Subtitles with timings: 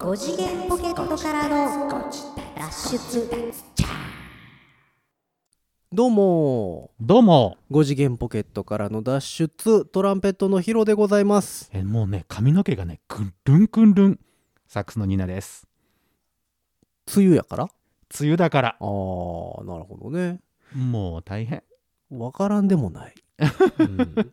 [0.00, 2.00] 5次元ポケットからの
[2.56, 3.28] 脱出。
[5.92, 6.90] どうも。
[6.98, 7.58] どうも。
[7.70, 11.68] 5次元ポケットからの脱出トランペットのヒロでございます。
[11.74, 14.20] えもうね髪の毛がねくんるんくんるん。
[14.66, 15.68] サックスのニナです。
[17.14, 17.64] 梅雨やから？
[17.64, 17.68] あ
[18.18, 18.76] 梅雨だから。
[18.80, 20.40] あーなるほどね。
[20.74, 21.62] もう大変。
[22.08, 23.14] わからんでもない、
[23.78, 24.32] うん、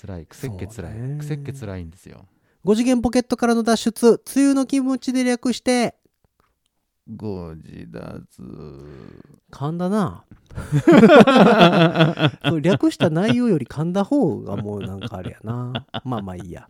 [0.00, 0.26] 辛い。
[0.26, 1.16] くせっけ辛そうね。
[1.16, 2.26] いくせっけ辛いんですよ
[2.66, 4.20] 5次元ポケットからの脱出。
[4.34, 5.94] 梅雨の気持ちで略して
[7.08, 7.92] ご自立
[9.52, 10.24] 噛んだな
[12.60, 15.86] 略した内容より噛んだ方がもうなんかあれやな。
[16.02, 16.68] まあまあいいや。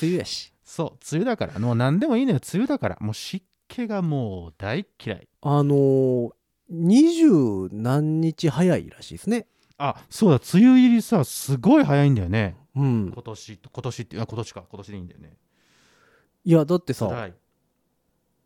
[0.00, 0.54] 梅雨やし。
[0.64, 1.58] そう梅雨だから。
[1.58, 2.38] もう何でもいいのよ。
[2.38, 2.96] 梅雨だから。
[2.98, 5.28] もう湿気がもう大嫌い。
[5.42, 6.30] あのー、
[6.70, 9.46] 二十何日早いらしいですね。
[9.76, 10.40] あそうだ。
[10.54, 13.10] 梅雨入りさすごい早いんだよねうん。
[13.12, 14.64] 今年今年ってあ今年か。
[14.68, 15.36] 今年でいいんだよね。
[16.44, 17.08] いやだってさ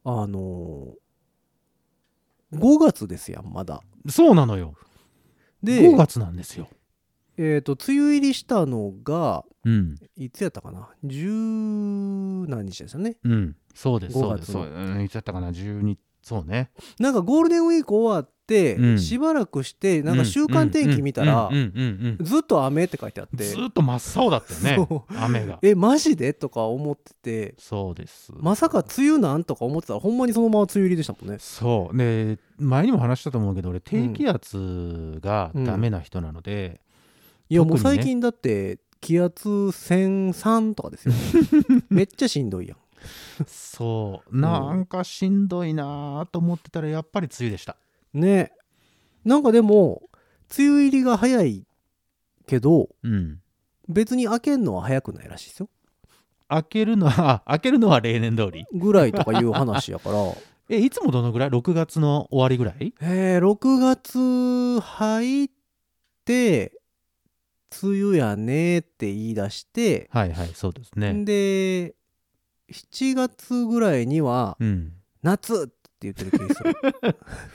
[0.05, 3.83] あのー、5月ですやんまだ。
[4.09, 4.75] そうなのよ。
[5.63, 6.69] で5月なんですよ。
[7.37, 9.97] えっ、と梅雨入りしたのがうん。
[10.17, 10.89] いつやったかな？
[11.05, 11.29] 十
[12.49, 13.17] 何日ですよね。
[13.23, 13.57] うん。
[13.75, 14.53] そうです5そうです。
[14.53, 16.71] そううんいつやったかな？12そうね。
[16.99, 18.42] なんかゴールデンウィーク終わって、
[18.75, 18.99] うん。
[18.99, 21.55] しばらくしてなんか週間天気見たら、うん。
[21.55, 21.63] うん。
[21.63, 22.19] うん。
[22.21, 22.25] うん。
[22.25, 23.45] ずっと雨って書いてあって。
[23.45, 24.87] ずっと真っ青だったよね。
[24.89, 25.59] そ雨が。
[25.63, 26.33] えマジで？
[26.33, 27.55] とか思ってて。
[27.59, 28.33] そうです。
[28.37, 31.39] まさか梅雨なんとか思ってたらほんまにそのまま梅雨入りでしたもんね。
[31.39, 31.97] そう。
[31.97, 36.81] で前にも話したと思うけど俺低気圧がダメな人なので、
[37.49, 41.15] いやもう最近だって気圧1003とかですよ。
[41.91, 42.79] めっちゃしんどいやん。
[43.47, 44.39] そう。
[44.39, 47.77] なんかしんどいなと思ってたらやっぱり梅雨でした
[48.15, 48.53] ね。
[49.25, 50.03] なんかでも
[50.59, 51.67] 梅雨入りが早い
[52.47, 53.39] けどうん。
[53.89, 55.69] 別に開けんのは早くないらしいですよ。
[56.49, 58.65] 開けるのはあ開けるのは例年通り。
[58.73, 60.17] ぐらいとかいう話やから。
[60.69, 62.95] えいつもどのぐらい？6月の終わりぐらい？
[63.01, 65.51] えー、6月入っ
[66.25, 66.73] て
[67.83, 71.25] 梅雨やねって言い出して、はいはいそうですね。
[71.25, 71.95] で
[72.71, 74.93] 7月ぐらいにはうん。
[75.23, 75.73] 夏って
[76.03, 76.75] 言ってる気がする、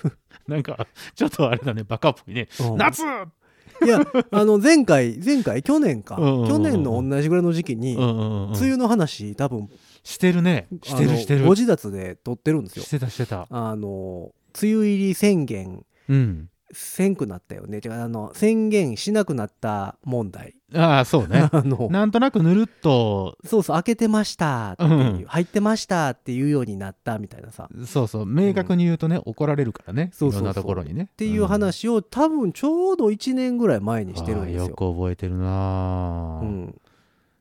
[0.48, 2.48] なんかちょっとあれだねバカっぽいね。
[2.62, 2.78] うん。
[2.78, 3.04] 夏！
[3.04, 5.62] いやあの前回前回？
[5.62, 6.48] 去年か、うんうんうんうん。
[6.48, 9.70] 去年の同じぐらいの時期に、うんうんうん梅雨の話多分
[10.04, 10.68] してるね。
[10.84, 11.46] してるしてる。
[11.46, 12.86] ご自立で撮ってるんですよ。
[12.86, 13.48] してたしてた。
[13.50, 14.32] あの
[14.62, 17.80] 梅雨入り宣言うんせんくなったよね。
[17.84, 20.56] 違うあの宣言しなくなった問題。
[20.74, 21.48] ああそうね。
[21.54, 23.38] あのなんとなくぬるっと。
[23.46, 25.26] そうそう開けてましたっていう、うん。
[25.26, 27.70] 入ってましたっていうようになったみたいなさ。
[27.74, 28.26] っそうそう。
[28.26, 30.10] 明確に言うとね、怒られるからね。
[30.14, 30.42] そうそうそう。
[30.42, 31.10] いろんなところにね。
[31.12, 34.64] っていう話を、多分ちょうど1年ぐらい前にしてるんですよ。
[34.66, 36.74] よく覚えてるなぁうん、っ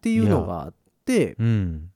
[0.00, 1.37] ていうのがあって。
[1.38, 1.91] うん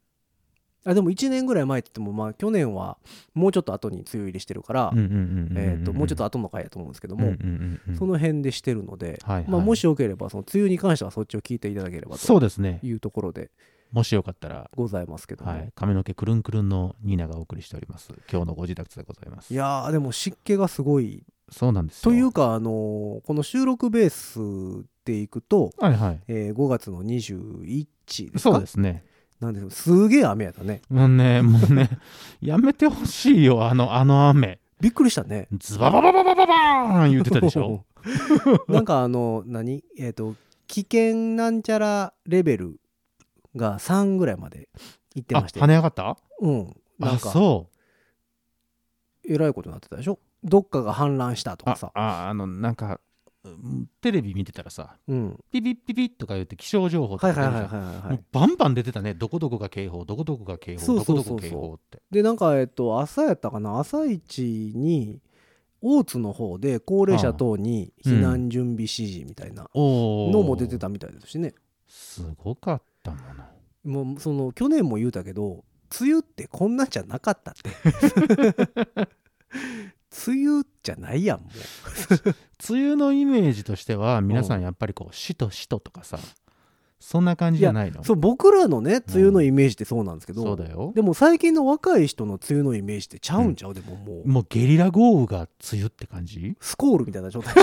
[0.85, 2.97] あでも1年ぐらい前って言ってもまあ去年は
[3.35, 7.35] もうちょっと後に梅雨入りしてるから、えー、ともうちょっと後の回やと思うんですけども、
[7.99, 12.81] その辺でしてるので、はいはいまあ、もしよければその梅雨に関してはそっちを聞いていただければとそうですね。
[12.83, 13.51] いうところで
[13.93, 14.71] もしよかったら。
[14.77, 18.13] ございますけども、はい、髪の毛くるんくるんのニーナがお送りしております。
[18.31, 19.53] 今日のご自宅でございます。
[19.53, 21.25] いやーでも湿気がすごい。
[21.51, 22.13] そうなんですよ。
[22.13, 26.21] というか、あのーこの収録ベースでいくと、はいはい。
[26.29, 28.53] えー5月の21ですか？
[28.53, 29.05] そうですね
[29.41, 30.83] なんですすげえ雨やったね。
[30.91, 31.89] もうねもうね
[32.43, 34.61] やめてほしいよあのあの雨。
[34.81, 35.49] びっくりしたね。
[35.59, 37.85] ズバババババババーン言ってたでしょ？
[38.69, 39.83] なんかあの何？
[39.99, 40.35] えっ、と
[40.67, 42.81] 危険なんちゃらレベル
[43.57, 44.69] が3ぐらいまで
[45.15, 45.61] 行ってあまして。
[45.61, 46.17] 跳ね上がった？
[46.41, 46.77] うん。
[46.99, 49.33] なんあかそう。
[49.33, 50.19] えらいことになってたでしょ？
[50.45, 51.91] どっかが氾濫したとかあさ。
[51.95, 52.99] ああのなんかうん
[54.01, 55.39] テレビ見てたらさうん。
[55.51, 57.33] ピピッピピッとか言って気象情報とか
[58.33, 59.15] バンバン出てたね。
[59.15, 62.03] どこどこが警報どこどこが警報どこどこ警報って。
[62.11, 65.21] でなんかえっと朝やったかな朝一に
[65.81, 71.55] 大津の方で高齢者等に避難準備指示みたいなのも出てたみたいですしね。
[71.89, 73.19] すごかったも
[73.85, 74.05] の。
[74.05, 75.65] もうその去年も言うたけど
[75.99, 77.71] 梅雨ってこんなんじゃなかったって
[80.27, 81.47] 梅雨じゃないやんも
[82.69, 86.19] 梅雨のイメージとしては皆さんやっぱりこうしとしととかさ
[86.99, 88.03] そんな感じじゃないの？
[88.03, 90.93] うそう僕らのね梅雨のイメージってそうなんですけど、そうだよ。
[90.95, 94.29] でも最近の若い人の梅雨のイメージってちゃうんちゃう、でももう。
[94.29, 96.57] もうゲリラ豪雨が梅雨って感じ？
[96.61, 97.55] スコールみたいな状態。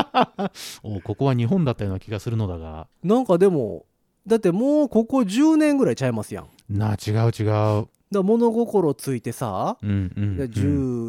[0.82, 2.88] おここは日本だったような気がするのだが。
[3.04, 3.84] なんかでも
[4.26, 6.46] だってもうここ10年ぐらいちゃいますやん。
[6.70, 7.42] なあ違う違
[7.82, 10.50] うら物心ついてさ、うんうんでうん。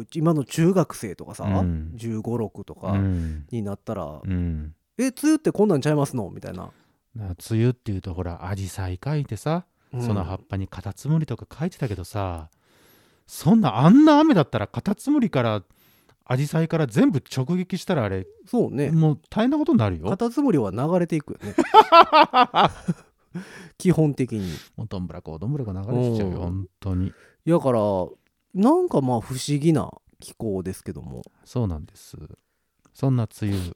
[0.02, 1.92] 10今の中学生とかさ、うん。
[1.96, 3.46] 1 5 6とうかん。
[3.50, 4.74] になったら、うん。
[4.98, 6.70] え梅雨ってこんなんちゃいますのみたいな、
[7.16, 10.02] 梅雨っていうとほらアジサイ描いてさ、うん。
[10.02, 12.48] その葉っぱにカタツムリとか描いてたけどさ
[13.26, 15.62] そんなあんな雨だったらカタツムリから
[16.24, 18.90] アジサイから全部直撃したらあれそうね。
[18.90, 20.08] もう大変なことになるよ。
[20.08, 21.54] カタツムリは流れていくよね
[23.78, 24.52] 基本的に。
[24.76, 26.40] もうどんぶらこどんぶらこ流れてきちゃうようん。
[26.40, 27.12] 本当に。
[27.46, 27.80] だから
[28.54, 29.90] なんかまあ不思議な
[30.20, 31.22] 気候ですけども。
[31.44, 32.16] そうなんです。
[32.94, 33.72] そんな梅雨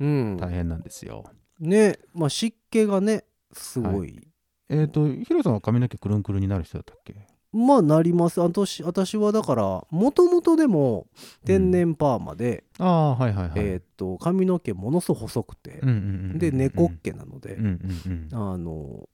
[0.00, 0.36] うん。
[0.36, 1.24] 大変なんですよ、
[1.58, 4.28] ねまあ湿気がねすごい、
[4.68, 7.26] えっ、とヒロさんは髪の毛くるんくるんになる人だったっけ？
[7.52, 8.40] まあなります。
[8.40, 11.06] 私私はだからもともとでも
[11.46, 16.02] 天然パーマで、ああはいはいはい、えーっと髪の毛ものすごく細くてうんうんうんう
[16.34, 18.52] んで猫っ毛なので、うんうんうん。
[18.52, 19.08] あの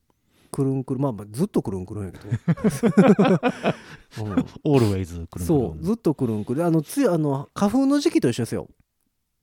[0.51, 2.29] くるんくるんまあまあずっとくるんくるんやけど、
[4.25, 4.47] うん。
[4.65, 5.47] オールウェイズくるん。
[5.47, 6.63] そうずっとくるんくる。
[6.63, 8.69] んあのついあの花粉の時期と一緒ですよ。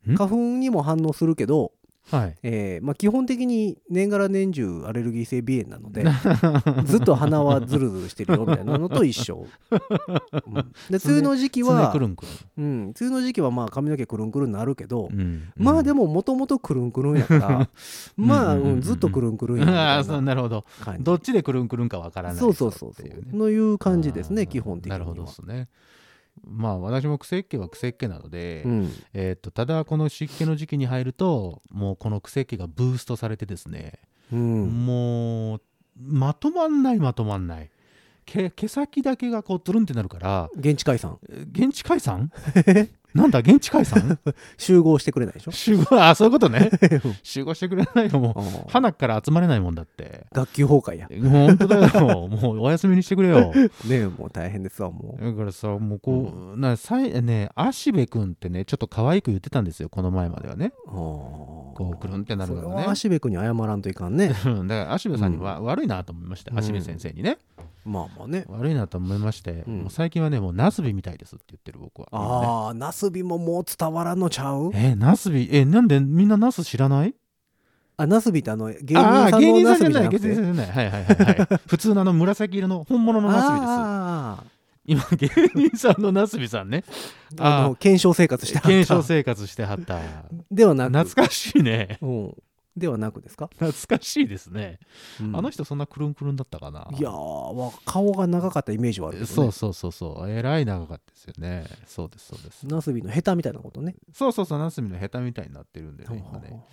[0.09, 0.15] ん？
[0.15, 1.71] 花粉にも反応するけど、
[2.09, 2.35] はい。
[2.43, 6.03] えーまあ、基本的に年がら年中アレルギー性鼻炎なので
[6.85, 9.75] ずっと鼻はズルズルしてるよみたいなのと一緒、う
[10.49, 10.53] ん。
[10.89, 12.03] で梅雨の時期常はうん、
[12.57, 15.51] 梅雨の時期はまあ髪の毛くるんくるんなるけど、うん。
[15.55, 17.69] まあでもももともとくるんくるんやから
[18.17, 20.65] まあ、うんずっとくるんくるんやみあたあいそうななるほど。
[20.99, 23.07] どっちでくるんくるんかわからないそうそうそうそう。
[23.07, 24.99] ねのいう感じですね基本的には。
[24.99, 25.69] なるほどですね
[26.45, 33.99] まあ私も癖っ気は癖っ気なので、うん、えー、とただこの湿気の時期に入るともうこの癖っ気がブーストされてですね、
[34.31, 35.61] うん、もう
[35.99, 37.69] まとまんないまとまんない。
[38.25, 41.17] 毛毛先だけがこうトゥルンってなるから現地解散。
[41.29, 42.31] え現地解散？
[43.13, 44.19] なんだ現地解散？
[44.57, 45.51] 集合してくれないでしょ？
[45.51, 46.69] 集合 あそういうことね。
[47.23, 50.25] 集合してくれないよも花から集まれないもんだって。
[50.31, 51.07] 学級崩壊や。
[51.47, 52.27] 本当だよ。
[52.27, 53.51] もう お休みにしてくれよ。
[53.53, 55.23] ねえもう大変ですわもう。
[55.23, 59.89] だからさもうこう、なさいね芦部君ってねちょっと可愛く言ってたんですよ。
[59.89, 60.71] この前まではね。
[60.87, 64.33] ここうくるんってなるのそれがねは芦部君に謝らんといかんね。
[64.45, 64.67] うん。
[64.67, 66.57] だから芦部さんには、悪いなと思いましてうん。
[66.57, 67.37] 芦部先生にね、
[67.85, 68.45] まあまあね。
[68.47, 69.87] 悪いなと思いまして、うん。
[69.89, 74.71] 最近はねもうナスビみたいですって言ってる僕は、ああナスビももう伝わらんのちゃう？
[74.73, 75.49] えナスビ？
[75.51, 77.15] えなんでみんなナス知らない？
[77.97, 80.27] あナスビってあの芸人さんのナスビじゃなくて？
[80.27, 80.71] 芸人さんじゃない。
[80.71, 81.47] はいはいはいはい。
[81.67, 83.65] 普通のあの紫色の本物のナスビです。
[83.67, 84.43] あ
[84.85, 86.83] 今芸人さんのナスビさんね。
[87.39, 88.67] あの検証生活してはった。
[88.69, 89.99] 検証生活してはった。
[90.49, 91.09] ではなく。
[91.09, 91.97] 懐かしいね。
[92.01, 92.33] うん
[92.77, 94.79] ではなくですか、懐かしいですね、
[95.19, 95.35] うん。
[95.35, 96.87] あの人そんなくるんくるんだったかな？
[96.97, 97.11] いや
[97.85, 100.29] 顔が長かったイメージはあるけど、ね、そうそうそうそう。
[100.29, 101.65] えらい長かったですよね。
[101.85, 102.65] そうですそうです。
[102.67, 103.95] ナスビのヘタみたいなことね。
[104.13, 106.63] そうそうそうナスビのヘタみたいになってるんでね今ね。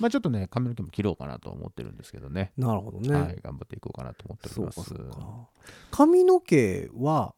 [0.00, 2.52] まあちょっとね髪の毛も切ろうかなと思ってるんですけどね。
[2.56, 4.80] なるほどね、はい頑張っていこうかなと思っておりそうます。
[4.80, 5.48] かそうか
[5.90, 7.34] 髪の毛は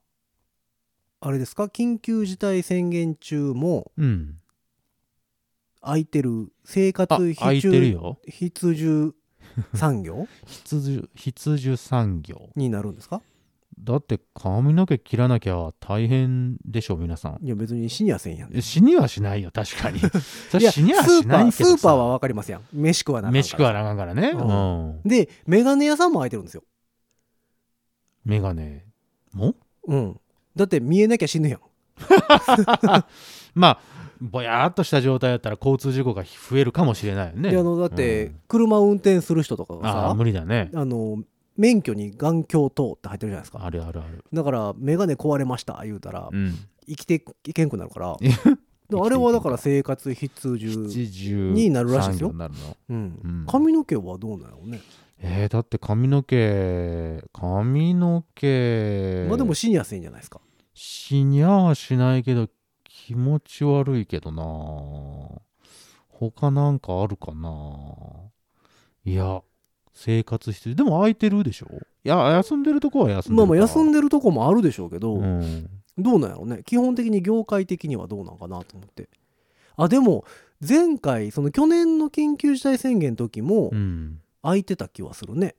[1.20, 4.38] あれですか緊急事態宣言中もうん
[5.87, 8.19] 空いてる生活あ必空いてるよ。
[8.29, 9.12] 必需
[9.75, 10.27] 産業？
[10.47, 12.50] 必需必需産業。
[12.56, 13.23] になるんですか？
[13.79, 17.44] だって髪の毛切らなきゃ大変でしょ皆さん。
[17.44, 18.56] いや別に死にはせんやん。
[18.56, 20.00] え死にはしないよ確かに。
[20.50, 21.77] そいやれ死にはスーパーしないけどさ。
[21.79, 22.62] スーパーは分かりますやん。
[22.73, 24.31] 飯食わなあかん飯食わなあかんからね。
[24.31, 24.43] うう
[25.06, 25.09] ん。
[25.09, 26.65] でメガネ屋さんも空いてるんですよ。
[28.25, 28.85] メガネ
[29.35, 29.55] も？
[29.87, 30.21] うん。
[30.56, 31.61] だって見えなきゃ死ぬやん。
[33.55, 33.81] まあ
[34.21, 37.51] ぼやーっとした状態だったら交通事故が増えるかもしれないよね。
[37.51, 38.41] であのだってうん。
[38.49, 40.71] 車運転する人とかがさああ無理だね。
[40.75, 41.19] あの
[41.57, 43.65] 免許に眼鏡等って入ってるじゃないですか。
[43.65, 44.25] あるあるある。
[44.32, 46.55] だからメガネ壊れました言うたらうん。
[46.89, 48.17] 生きていけんくなるから。
[48.89, 52.77] あれはだから生活必需、になるらしいですよなるの。
[52.89, 53.20] うん。
[53.25, 53.46] うん。
[53.46, 54.81] 髪の毛はどうなのね、
[55.19, 59.27] えー、だって髪の毛髪の毛。
[59.29, 60.41] まあでも死にやすいんじゃないですか。
[60.75, 62.49] 死にゃはしないけど
[63.06, 64.43] 気持ち悪いけどな。
[66.08, 67.53] 他なんかあるかな。
[69.05, 69.43] いや
[69.94, 71.69] 生活必需でも空いてるでしょ？
[72.03, 76.63] いや休んでるとこは休んでるまあまあ休んででるとこもあるでしょうけど、うん、どうなんやろうね。
[76.67, 79.08] 基本的に業界的にはどうなんかなと思って。
[79.77, 80.25] あでも
[80.69, 85.55] 前回その去年の緊急事態宣言の時もうん、空いてた気はするね、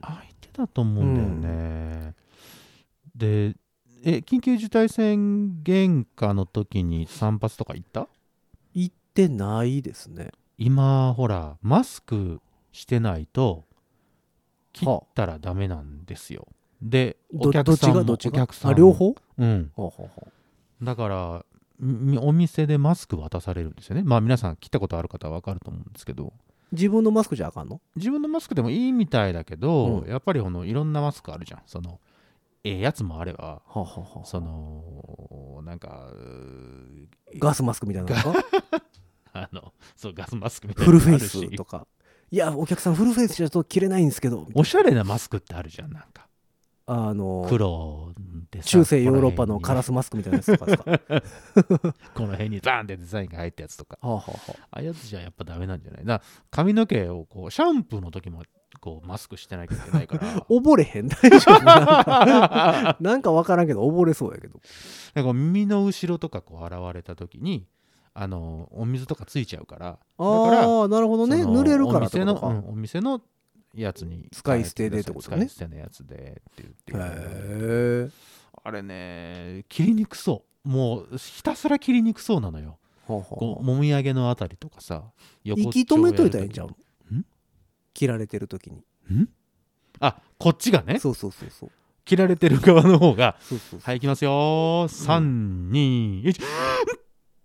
[0.00, 2.14] 空いてたと思うんだよね、
[3.14, 3.54] で
[4.04, 8.08] え緊急事態宣言下の時に散髪とか行った？
[8.74, 10.30] 行ってないですね。
[10.58, 12.40] 今ほらマスク
[12.72, 13.64] してないと
[14.72, 16.46] 切ったらダメなんですよ、
[16.80, 18.34] でどお客さんもどっちが？
[18.34, 19.14] お客さん両方？
[19.38, 19.70] うん。
[19.74, 20.28] ほうほうほ
[20.80, 20.84] う。
[20.84, 21.44] だから
[21.78, 24.02] みお店でマスク渡されるんですよね。
[24.04, 26.32] まあ皆さん切ったことある方は分かると思うんですけど。
[26.72, 27.80] 自分のマスクじゃあかんの？
[27.96, 30.08] 自分のマスクでもいいみたいだけど、うん。
[30.08, 31.62] やっぱりこのいろんなマスクあるじゃん。
[31.66, 32.00] その
[32.64, 36.08] ええやつもあればはあはあはあそのなんか
[37.38, 38.34] ガスマスクみたいなの
[39.34, 41.86] あのそうガスマスクみたいなフルフェイスとか。
[42.30, 44.48] いやお客さんフルフェイスじゃと着れないんですけど。
[44.54, 46.28] おしゃれなマスクってあるじゃんなんか。
[46.86, 48.12] あの黒
[48.64, 53.98] 中世ヨーロッパのカラススマスクみたいなやつとかですかはこの辺にバーンってデザインが入ったやつとか。
[54.00, 56.04] あはあはああいうやつじゃやっぱダメなんじゃない？
[56.04, 58.42] な髪の毛をこうシャンプーの時も
[58.82, 60.40] こうマスクしてなきゃいけないから。
[60.50, 61.08] 溺れへん。
[61.08, 61.64] 大丈夫。
[63.00, 64.60] なんか 分からんけど溺れそうやけど。
[65.14, 67.68] なんか耳の後ろとかこう現れた時に
[68.12, 69.98] あのお水とかついちゃうから。
[70.18, 71.44] ああなるほどね。
[71.44, 73.22] 濡れるからお店の、うんお店の
[73.72, 75.36] やつに使い捨てでってことね。
[75.36, 78.10] 使い捨てのやつでって言ってへえ
[78.64, 80.68] あれね切りにくそう。
[80.68, 82.78] もうひたすら切りにくそうなのよ。
[83.06, 85.04] はあはこうあもみあげのあたりとかさ
[85.44, 86.76] 横っ息止めといたらいいんちゃんう？
[87.94, 88.84] 切られてる時に。
[90.00, 90.98] あこっちがね？
[90.98, 91.70] そうそうそうそう。
[92.04, 93.36] 切られてる側の方が。
[93.40, 93.80] そうそうそう。
[93.80, 94.30] はい行きますよ。
[94.88, 96.40] 321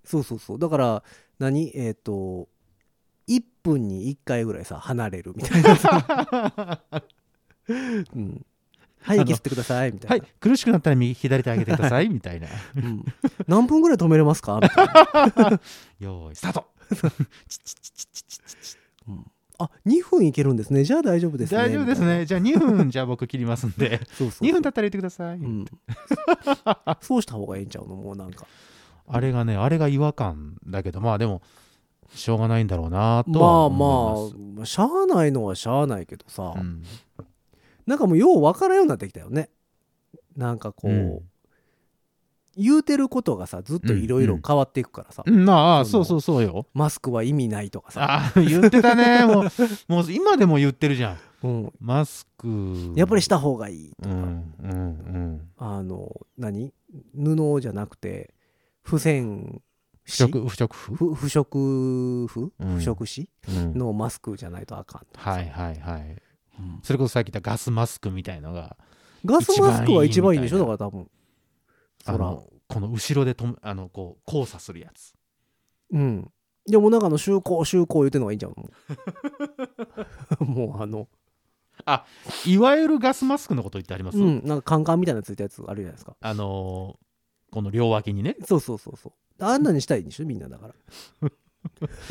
[0.04, 0.60] そうそうそう。
[0.60, 1.04] だから
[1.40, 1.72] 何？
[1.76, 2.48] えっ、と
[3.28, 6.82] 1分に1回ぐらいさ離れるみたいなさ、
[7.70, 7.72] う
[8.20, 8.46] ん、
[9.02, 12.48] はいあの息吸ってくださいみたはいいな、苦しくなったら右左手上げてくださいみたいな。
[12.78, 13.04] うん、
[13.48, 14.94] 何分ぐらい止めれますかみたいな、
[16.00, 16.66] よーいスタート。
[19.08, 19.26] うん、
[19.60, 20.84] あ2分いけるんですね。
[20.84, 21.58] じゃあ大丈夫ですね。
[21.58, 22.26] 大丈夫ですね。
[22.26, 24.02] じゃあ2分じゃあ僕切りますんで。
[24.14, 25.66] そうそう2分経ったら言ってください、うん、
[27.02, 27.96] そうした方がいいんちゃうの？
[27.96, 28.46] もうなんか。
[29.08, 31.42] あれがねあれが違和感だけどまあでも
[32.14, 36.84] しょうがないんだろうなとまはあまあしゃあないのはしゃあないけどさ、うん。
[37.86, 39.50] なんかもうよう分からんようになってきたよね。
[40.36, 41.20] なんかこう、うん
[42.58, 46.66] 言うてることがさずっといろいろ変わっていくからさ、うんまあそのそうそうそうよ。
[46.74, 49.26] マスクは意味ないとかさ、あ言ってたね。
[49.32, 49.46] もう
[49.88, 51.18] もう今でも言ってるじゃん。
[51.44, 52.94] うん、マスク。
[52.96, 55.50] やっぱりした方がいいとか、うんうんうん。
[55.58, 56.74] あの何？
[57.16, 58.34] 布じゃなくて
[58.84, 59.62] 付箋
[60.04, 60.96] 不織不織布？
[60.96, 62.78] 不不織布、うん。
[62.78, 63.56] 不織紙？
[63.56, 63.78] うん。
[63.78, 65.32] のマスクじゃないとあかんとかさ。
[65.32, 66.02] はいはいはい。
[66.60, 66.80] うん。
[66.82, 68.76] それこそさっき言ったガスマスクみたいのが
[69.26, 70.60] ガスマスクは一番いいでしょ？
[70.60, 71.08] だから多分
[72.08, 75.14] あのこの後ろでともあのこう交差するやつ。
[75.92, 76.32] うん。
[76.66, 78.54] でもなんかあの就航就航言うてんのがいいんちゃう
[80.40, 80.46] の？
[80.46, 81.08] もうあの。
[82.46, 84.42] いわゆるガスマスクのこと言ってあります、うん。
[84.44, 86.16] なんかカンカンみたいなのついたやつあるじゃないですか。
[86.20, 87.08] あのー
[87.50, 88.36] この両脇にね。
[88.46, 89.44] そうそうそうそう。
[89.46, 90.26] あんなにしたいんでしょ？
[90.26, 90.68] みんなだか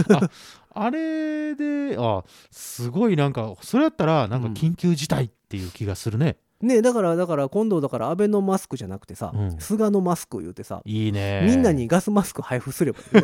[0.08, 0.30] ら。
[0.70, 9.56] あれであすごいなんかそれやったらなんかうん緊急事態っていう気がするね、ねだからだから今度だから安倍のマスクじゃなくてさ、うん。
[9.58, 11.42] 菅のマスク言うてさいいね。
[11.46, 13.22] みんなにガスマスク配布すればいいね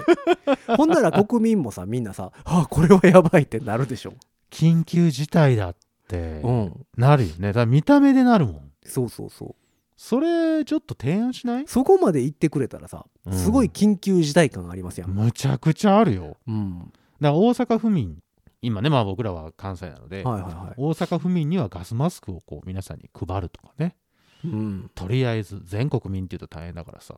[0.76, 4.14] ほんなら国民もさみんなさあこれはやばいってなるでしょ。
[4.50, 5.76] 緊急事態だっ
[6.08, 6.86] てうん。
[6.96, 7.48] なるよね。
[7.48, 8.70] だから見た目でなるもん。
[8.84, 9.54] そうそうそう。
[9.96, 11.64] それちょっと提案しない？
[11.68, 13.32] そこまで言ってくれたらさうん。
[13.32, 16.36] すごい緊急事態感ありますやん、むちゃくちゃあるよ。
[16.48, 18.18] うん、だから大阪府民
[18.62, 23.96] 今ねまあ僕らは関西なので、はいはいはい、大阪府民にはガスマスクをこう皆さんに配るとかね。
[24.44, 27.14] うん、とりあえず全国民っていうと大変だからさ、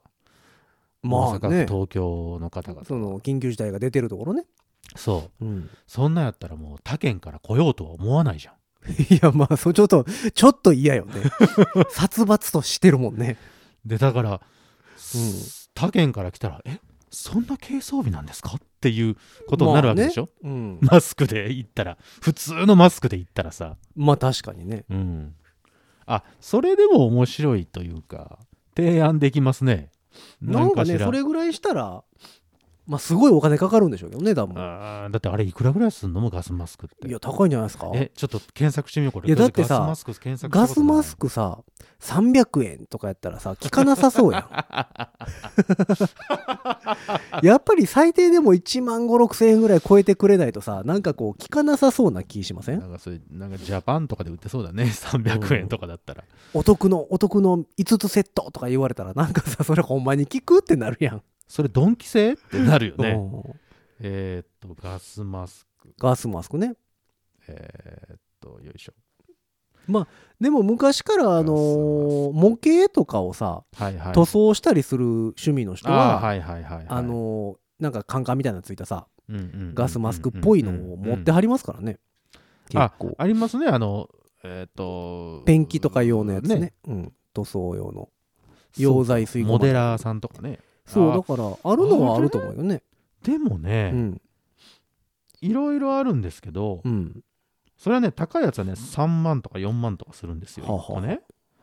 [1.03, 1.67] まあね。
[1.67, 2.85] 東京の方々。
[2.85, 4.45] その緊急事態が出てるところね、
[4.97, 5.45] そう。
[5.45, 8.55] うん、そんなんやったらもう他県から来ようとは思わないじゃん。
[9.15, 11.13] いやまあそうちょっとちょっと嫌よね。
[11.91, 13.39] 殺伐としてるもんね。
[13.85, 14.41] でだから、
[15.75, 18.59] 他県から来たらえそんな軽装備なんですか？
[18.85, 19.17] っていう
[19.49, 20.79] ことになるわけでしょ、うん。
[20.83, 21.97] マスクで行ったら。
[22.21, 23.79] 普通のマスクで行ったらさ。
[23.97, 24.85] まあ確かにね。
[24.91, 25.35] うん。
[26.05, 28.39] あそれでも面白いというか
[28.77, 29.91] 提案できますね。
[30.43, 32.05] なんかねそれぐらいしたら
[32.87, 34.57] まあすごいお金かかるんでしょうけどね多分。
[34.59, 37.09] あーだってあれいくらぐらいすんのもガスマスクって。
[37.09, 37.91] いや高いんじゃないですか。
[37.95, 39.29] えちょっと検索してみようこれ。
[39.29, 41.59] いやだってさガスマスク検索ガスマスククさ
[42.01, 44.45] 300円とかやったらさ効かなさそうやん。
[47.43, 52.81] やっぱり最低でも1万5 6千円ぐらい超えてくれないとさなんかこう効かなさそうな気しません？
[52.81, 54.85] なんかそれなんかジャパンとかで売ってそうだね。
[54.93, 63.11] 300円とかだったら、お得のお得の5つセットとか言われたらなんかさそれほんまに効くってなるやん、それドンキ製ってなるよね。
[63.11, 63.17] う
[63.49, 63.61] ん。
[64.01, 65.95] えーっとガスマスク。
[65.99, 66.75] ガスマスクね。
[67.49, 68.93] えーっとよいしょ。
[70.41, 74.13] でも昔からあのー模型とかをさはいはい。
[74.15, 76.87] 塗装したりする趣味の人はあーはいはいはいはい。
[76.89, 81.99] あのーなんかカンカンみたいなのついたさうんうんうんうんガスマスクっぽいのを持ってはりますからね。
[82.71, 83.15] 結構。
[83.19, 83.67] ありますね。
[83.67, 84.09] あの
[84.43, 86.59] えーっとペンキとか用のやつね。
[86.59, 86.73] ね。
[86.89, 88.09] うん、塗装用の。
[88.77, 90.59] 溶剤吸い込まモデラーさんとかね。
[90.61, 92.83] あそうだからあるのはあると思うよね。
[93.23, 94.21] でもね、うん。
[95.41, 97.23] いろいろあるんですけど、うん。
[97.77, 101.21] それはね高いやつはね3万とか4万とかするんですよ、はあはね。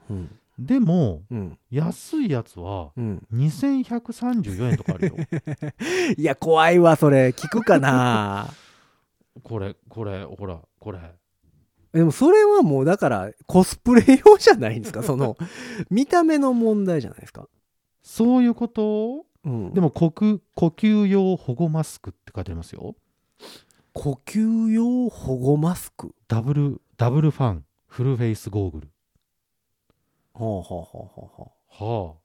[0.10, 0.30] うん。
[0.60, 1.58] でもうん。
[1.70, 3.26] 安いやつはうん。
[3.34, 5.16] 2134円とかあるよ。
[6.18, 7.30] いや怖いわそれ。
[7.30, 8.48] 聞くかな？
[9.44, 11.00] これこれほらこれ。
[11.94, 15.04] でもそれはもうだからコスプレ用じゃないんですか？
[15.04, 15.38] その
[15.90, 17.48] 見た目の問題じゃないですか？
[18.04, 19.26] そういうこと？
[19.44, 22.96] うん、でも呼吸呼吸用保護マスクって書いてありますよ。
[23.94, 26.14] 呼吸用保護マスク？
[26.28, 27.66] ダブルダブルファン。
[27.88, 28.88] フルフェイスゴーグル。
[30.34, 31.84] はあはあはあはあはあ。
[32.06, 32.18] はあ。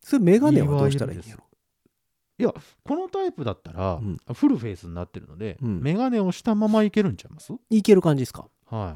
[0.00, 2.54] それメガネはどうしたらいいんやろ？
[2.84, 4.16] このタイプだったら、うん。
[4.32, 5.80] フルフェイスになってるので、うん。
[5.82, 7.52] メガネをしたままいけるんちゃいます？
[7.70, 8.94] いける感じですか、はあ。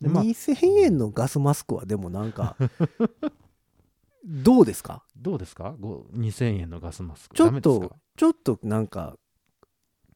[0.00, 0.24] でまあ。
[0.24, 2.56] 2000円のガスマスクはでもなんか
[4.24, 5.02] どうですか？
[5.16, 5.74] いどうですか？
[5.80, 7.36] ご2000円のガスマスク。
[7.36, 9.16] ちょっとちょっとなんか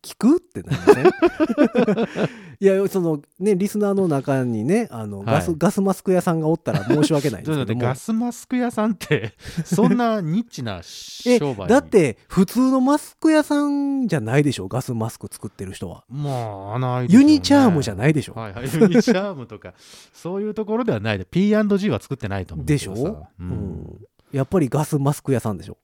[0.06, 0.36] 聞く？
[0.36, 1.06] ってなりません？
[2.58, 5.56] いやそのねリスナーの中にねあの、ガスはい。
[5.58, 7.80] ガスマスク屋さんがおったら申し訳ないですけども。
[7.80, 9.34] ガスマスク屋さんって
[9.64, 11.68] そんなニッチなえ商売に。
[11.68, 14.68] だって普通のマスク屋さんじゃないでしょ？
[14.68, 16.04] ガスマスク作ってる人は。
[16.08, 19.74] まあ穴開いてユニチャームじゃないでしょ、はいはい、ユニチャームとか
[20.14, 21.18] そういうところではない。
[21.18, 22.94] で P&G は作ってないと思うけでしょ？
[22.94, 23.98] どさ、ううんん、
[24.32, 25.76] やっぱりガスマスク屋さんでしょ？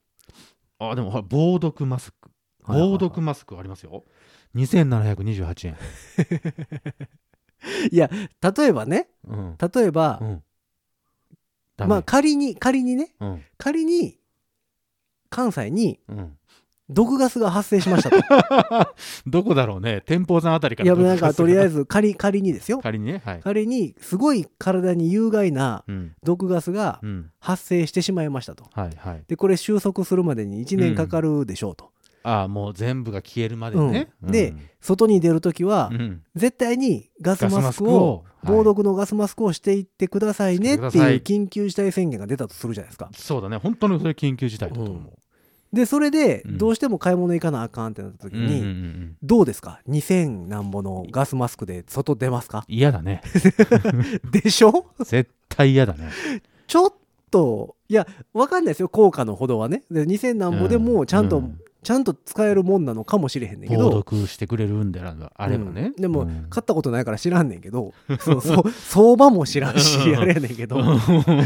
[0.78, 2.21] あでもほら防毒マスク
[2.66, 4.04] 防毒マスクありますよ。
[4.54, 5.76] 2728円。
[7.90, 8.10] いや
[8.56, 9.56] 例えばねうん。
[9.58, 10.42] 例えばう、ん。
[11.88, 13.42] まあ仮に仮にねうん。
[13.58, 14.18] 仮に
[15.30, 16.38] 関西にうん。
[16.90, 18.16] 毒ガスが発生しましたと。
[19.26, 20.02] どこだろうね。
[20.04, 22.80] 天保山あたりかいらやなんかとりあえずず仮仮にですよ。
[22.80, 23.22] 仮にね。
[23.24, 23.40] はい。
[23.40, 26.14] 仮にすごい体に有害なうん。
[26.22, 27.30] 毒ガスがうん。
[27.38, 28.64] 発生してしまいましたと。
[28.74, 29.24] はいはい。
[29.26, 31.92] でこれ収束するまでに1年かかるでしょうと、
[32.24, 34.30] ああもう全部が消えるまでね、うん。
[34.32, 36.00] で外に出るときはうん。
[36.00, 41.00] うん絶対にガスマスクをを防毒のガスマスクをしていってくださいねってい。
[41.00, 43.10] いう緊急事態宣言が出たとするじゃないですか。
[43.14, 43.56] そうだね。
[43.58, 45.12] 本当にそれ緊急事態だと思う、
[45.76, 46.58] でそれでうん。
[46.58, 49.16] どうしても買い物行かなあかんってなった時うんうんうんうにん。
[49.22, 52.64] どうですか？2000何ぼのガスマスクで外出ますか？
[52.68, 53.22] 嫌だね。
[54.32, 54.86] でしょ？
[55.04, 56.10] 絶対嫌だね。
[56.66, 56.92] ちょっ
[57.30, 58.88] といやわかんないですよ。
[58.88, 59.82] 効果のほどはね。
[59.90, 66.00] で2000何ぼでもちゃんと、うんちゃんと使えるもんなのかもしれへんねんけ防ど毒してくれるんであればね、うん。
[66.00, 66.46] でも、うん。
[66.48, 67.92] 買ったことないから知らんねんけど。
[68.20, 70.80] そうそう相場も知らんしあれやねんけど。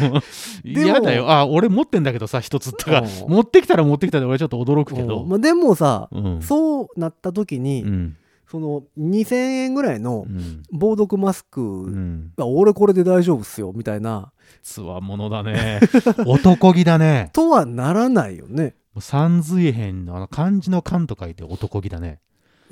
[0.63, 1.31] 嫌だよ。
[1.31, 3.33] あ俺持ってんだけどさ一つったらうん。
[3.33, 5.29] 持ってきたら持ってきたで俺ちょっと驚くけど、うん。
[5.29, 8.17] まあ、でもさ、うんそうなった時に、うん。
[8.49, 10.63] その2000円ぐらいのうん。
[10.71, 12.33] 防毒マスク、うん。
[12.37, 14.33] あ俺これで大丈夫っすよみたいな。
[14.63, 15.81] つわものだね。
[16.27, 17.31] 男気だね。
[17.35, 22.21] とはならないよね、三髄辺のあの漢字の漢と書いて男気だね。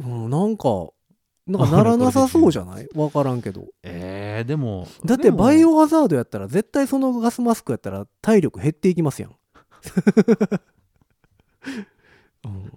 [0.01, 0.89] うん、なんか
[1.47, 2.89] なんかならなさそうじゃない？
[2.95, 3.67] わからんけど。
[3.83, 9.37] えー、でもだってバイオハザードやったら絶対そのガスマスクやったら体力減っていきますやん、
[12.45, 12.73] うん。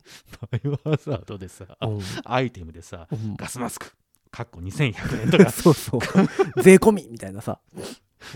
[0.52, 2.00] バイオハザードでさ、うん。
[2.26, 3.36] アイテムでさうん。
[3.36, 3.94] ガスマスク
[4.32, 5.50] かっこ2100円とか。
[5.52, 6.02] そうそう。
[6.62, 7.60] 税込みみたいなさ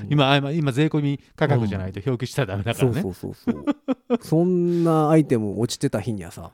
[0.09, 4.19] 今あ今今税込み価格じゃないと表記したらダメだからね、そうそうそうそう。
[4.21, 6.51] そんなアイテム落ちてた日にはさ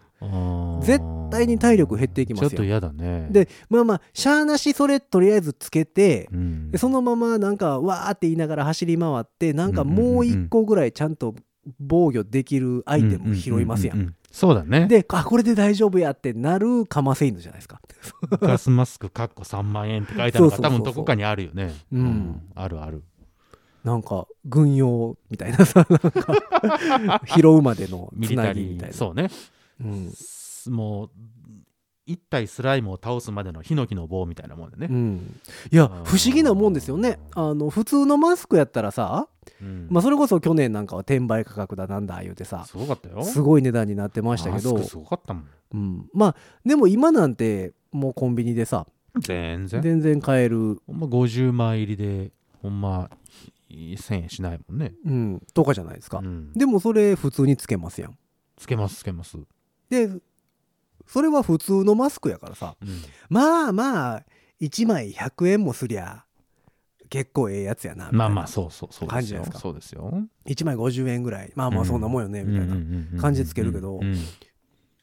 [0.82, 2.50] 絶対に体力減っていきますよ。
[2.50, 3.28] ちょっと嫌だね。
[3.30, 6.72] でまあまあしゃあなしそれとりあえずつけてうん。
[6.72, 11.36] でそのままなんかわーって言いながら走り回ってなんかもう一個ぐらいちゃんと
[11.80, 14.88] 防御できるアイテム拾いますやうんうううそうだね。
[14.88, 17.82] であこれで大丈夫やってなるカマセイヌじゃないですか。
[18.42, 21.74] ガスマスクかっこ3万円って書いてあるのが多分どこかにあるよね。
[21.92, 22.42] うん。
[22.56, 23.04] あるある
[23.88, 26.00] なんか軍用みたいなさなん
[27.08, 28.94] か拾うまでのつなぎみたいな。
[28.94, 29.30] ーそうね。
[29.82, 30.12] うん。
[30.12, 31.10] すもう
[32.06, 35.40] 一体スライムを倒すまでのヒノキの棒みたいなもんでね、うん、
[35.72, 37.18] いや不思議なもんですよね。
[37.34, 39.30] あの普通のマスクやったらさ、
[39.62, 39.88] うん。
[39.90, 43.24] まあ、それこそ去年なんかは転売価格だなんだ言うてさすごかったよ。
[43.24, 44.84] すごい値段になってましたけど。
[44.84, 45.48] すごかったもん。
[45.74, 48.86] うん、まあでも今なんてもうコンビニでさ
[49.18, 49.82] 全然。
[49.82, 53.10] 全然買える、ほんま50枚入りでほんま
[53.70, 56.54] 1000円しないもんね、うん、とかじゃないですか、うん。
[56.54, 58.18] でもそれ普通につけますやん。
[58.58, 59.38] つけますつけます、
[59.90, 60.10] で
[61.06, 62.76] それは普通のマスクやからさ。
[62.82, 63.02] うん。
[63.30, 64.24] まあまあ
[64.60, 66.26] 1枚100円もすりゃ
[67.10, 69.60] 結構ええやつやなみたいなまあまあそうそう感じじゃないですか？
[69.60, 70.12] そうですよ。
[70.46, 74.16] 1枚50円ぐらいまあまあそんなもんよね、みたいな、な感じでつけるけどうん。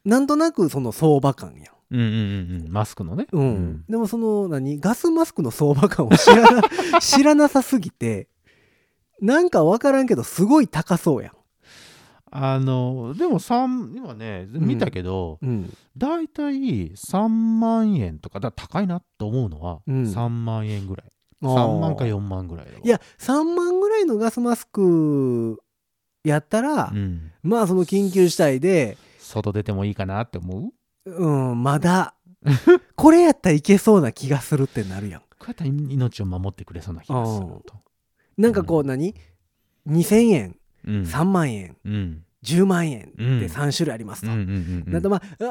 [0.05, 1.75] なんとなくその相場感やん。
[1.91, 2.73] うんうんうんうん。
[2.73, 3.27] マスクのね。
[3.33, 4.81] うん、でもその何？
[4.81, 6.63] ガスマスクの相場感を知らな
[7.01, 8.29] 知らなさすぎて
[9.25, 11.33] なんか分からんけどすごい高そうや
[12.31, 20.03] あのでも3今ね見たけど、ん、うん、だいたい3万円とかだ高いなと思うのはうん。
[20.03, 21.07] 3万円ぐらい、
[21.43, 21.55] あー。
[21.55, 25.63] 3万か4万ぐらいいや3万ぐらいのガスマスク
[26.25, 30.71] やったら、うん、まあその緊急事態で外出てもいいかなって思
[31.07, 31.11] う？
[31.11, 32.15] うんまだ
[32.97, 35.21] これやったらいけそうな気がするってなるやん。
[35.21, 37.75] こうやったら命を守ってくれそうな気がすると。
[38.37, 39.15] なんかこう何
[39.89, 41.03] ？2000円うん。
[41.03, 42.23] 3万円うん。
[42.45, 43.39] 10万円ってうん。
[43.41, 45.49] 3種類ありますと、うんとまあうー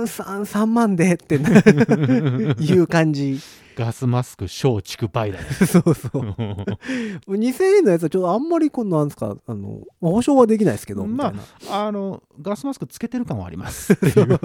[0.00, 1.48] ん 3, 3万でってな
[2.60, 3.40] いう感じ
[3.76, 5.44] ガスマスク小畜梅だね。
[5.66, 6.20] そうそう
[7.28, 13.98] 2000円のやつはちょっとあんまりこんなんですかあの保証はできないですけどみたいな、あのガスマスクつけてる感はあります。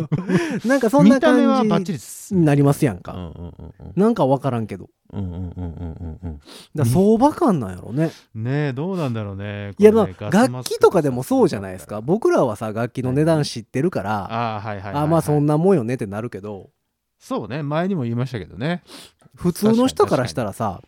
[0.65, 2.35] なんかそんな見た目はバッ感じチリです。
[2.35, 6.39] になりますやんか、うんうんうんなんか分からんけどうんうんうんうんうんうん
[6.75, 9.73] だ相場感なんやろねうんねえどうなんだろうね。
[9.77, 14.27] いやまあ楽器とかでもそうじゃないですか僕らはさ楽器の値段知ってるから。
[14.29, 16.69] あまあそんなもんよねってなるけど
[17.19, 17.63] そうね。
[17.63, 18.83] 前にも言いましたけどね。
[19.35, 20.81] 普通の人からしたらさ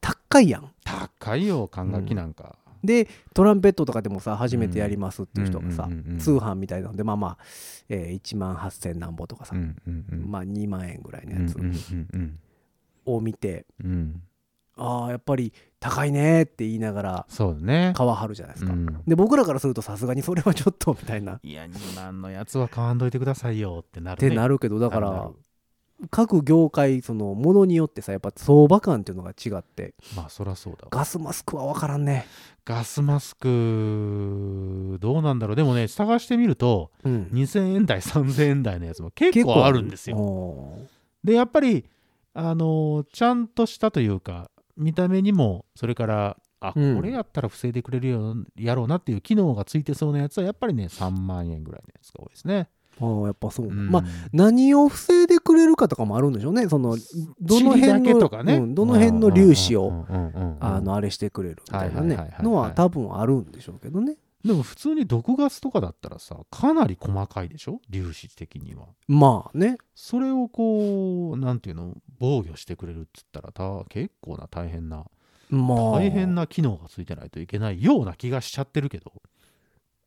[0.00, 0.70] 高いやん。
[0.84, 2.56] 高いよ管楽器なんか。
[2.84, 7.38] でトランペットとかでもさ初めてやりますっていう人がさうんうんうんうん通販みたいなのでまあまあ、
[7.88, 10.30] えー1万8000何ぼとかさ、うんうんうん。
[10.30, 12.38] まあ2万円ぐらいのやつうんうんうんうん。
[13.06, 14.22] を見て、うん。
[14.76, 17.92] ああやっぱり高いねって言いながらそうだね。
[17.96, 19.02] 買わはるじゃないですか、うん。
[19.06, 21.34] で僕らからするとさすがにそれはちょっとみたいな。
[21.34, 24.28] っいや2万のやつは買わんといてくださいよってなるね。
[24.28, 25.30] てなるけどだから
[26.10, 30.88] 各業界そのものによってさやっぱ相場感っていうのが違ってまあそりゃそうだわ。
[30.90, 32.26] ガスマスクは分からんね
[32.64, 40.16] ガスマスクどうなんだろうでもね探してみるとうん2000円台3000円台のやつも結構あるんですよ。
[40.16, 40.78] よ
[41.24, 41.88] でやっぱり
[42.34, 52.68] あのーちゃんとしたというか見た目にもそれからあ、うんこれやったら防いでくれるよやろうなっていう機能がついてそうなやつはやっぱりね3万円ぐらいのやつが多いですね。
[52.98, 53.90] ああやっぱそう、うん。
[53.90, 56.68] まあ何を防いでくれるかとかもあるんでしょうね。
[56.68, 56.96] その
[57.40, 60.06] どの辺のね、うんどの辺の粒子を、
[60.60, 64.16] あのあれしてくれるみたいなねのは多分あるんでしょうけどね。
[64.44, 67.80] でも普通に毒ガスとかだったらさかなり細かいでしょ？
[67.92, 68.86] 粒子的には。
[69.08, 69.76] まあね。
[69.94, 71.94] それをこうなんていうの？
[72.20, 75.04] 防御してくれるっつったらた結構な大変な
[75.50, 75.78] まあ。
[75.98, 79.12] 大変な機能がついてないといけないような気がしちゃってるけど。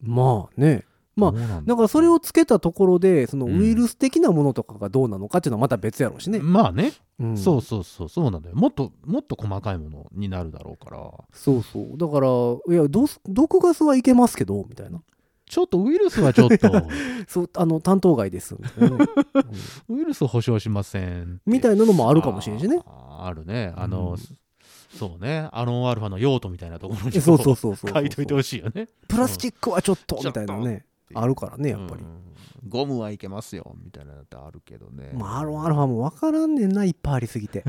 [0.02, 0.86] まあね
[1.20, 3.60] まあだからそれをつけたところでそのうん。
[3.60, 7.38] ウイルス的なものとかがどうなのかっていうのはまた別やろうしね、まあね、うん。
[7.38, 8.10] そうそうそう。
[8.10, 8.56] そうなんだよ。
[8.56, 11.12] もっともっと細かいものになるだろうから。
[11.34, 11.98] そうそう。
[11.98, 15.02] だからいやどうす毒ガスはいけますけどみたいな。
[15.50, 16.70] ちょっとウイルスはちょっと。
[17.28, 18.54] そうあの担当外です。
[18.54, 22.82] ね、うんウイルス保証しませんみたいなのもあるかもしれんしね。
[22.86, 23.74] あるね。
[23.76, 24.98] あの、うん。
[24.98, 25.48] そうね。
[25.52, 28.90] アロンアルファの用途みたいなところにそうそうそうそう 書いといてほしいよね。
[29.08, 32.30] プラスチックはちょっとうんみたいなねあるからねやっぱり、うん。
[32.68, 35.12] ゴムはいけますよみたいなのってあるけどね。
[35.14, 37.64] まあアロンアルファも分からんねんないっぱいありすぎて。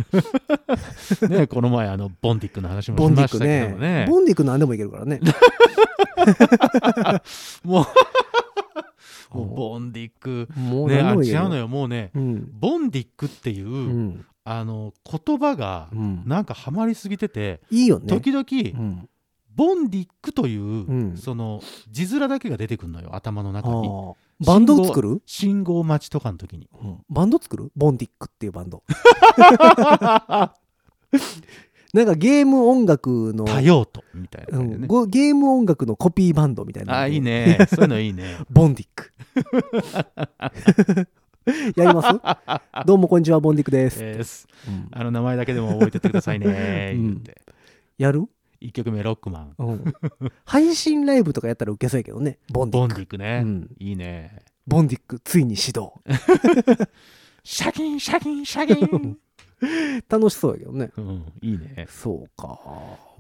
[1.29, 3.79] ねこの前あのボンディックの話もボンディックしましたけどね。
[3.79, 4.07] もね。
[4.09, 5.21] ボンディック何でもいけるからね。
[7.65, 7.83] も
[9.33, 9.47] うもう。
[9.55, 10.49] ボンディック。
[10.57, 11.69] もうねあ違うのよ。
[11.69, 12.51] もうねうん。
[12.53, 14.27] ボンディックっていう、うん。
[14.45, 16.23] あの言葉がうん。
[16.27, 18.07] なんかハマりすぎてて、いいよね。
[18.07, 19.09] 時々、うん
[19.61, 21.19] ボンディックという、ん。
[21.19, 23.89] その字面だけが出てくるのよ頭のあ中に。
[23.89, 24.15] ー。
[24.47, 26.67] バンド作る、信号待ちとかの時に。
[26.83, 26.99] うん。
[27.11, 27.71] バンド作る？
[27.77, 28.83] ボンディックっていうバンド。
[31.93, 34.87] なんかゲーム音楽の、多用途みたいなね、ん。
[34.87, 37.01] ごゲーム音楽のコピーバンドみたいな。
[37.01, 37.59] あいいね。
[37.69, 38.39] そういうのいいね。
[38.49, 39.13] ボンディック。
[41.79, 42.09] やります？
[42.87, 44.89] どうもこんにちはボンディックです、うん。
[44.91, 46.93] あの名前だけでも覚えてってくださいね。
[46.95, 47.23] うん。
[47.99, 48.27] やる、
[48.61, 49.85] 1曲目ロックマンうん、
[50.45, 52.39] 配信ライブとかやったらウケそうやけどね。
[52.53, 53.71] ボンディボンックディックね、うん。
[53.79, 54.43] いいね。
[54.67, 55.95] ボンディックついに始動。
[57.43, 59.19] シャキンシャキンシャキン、
[60.09, 60.91] 楽しそうやけどね。
[60.97, 61.87] うん、いいね。
[61.89, 62.59] そうか。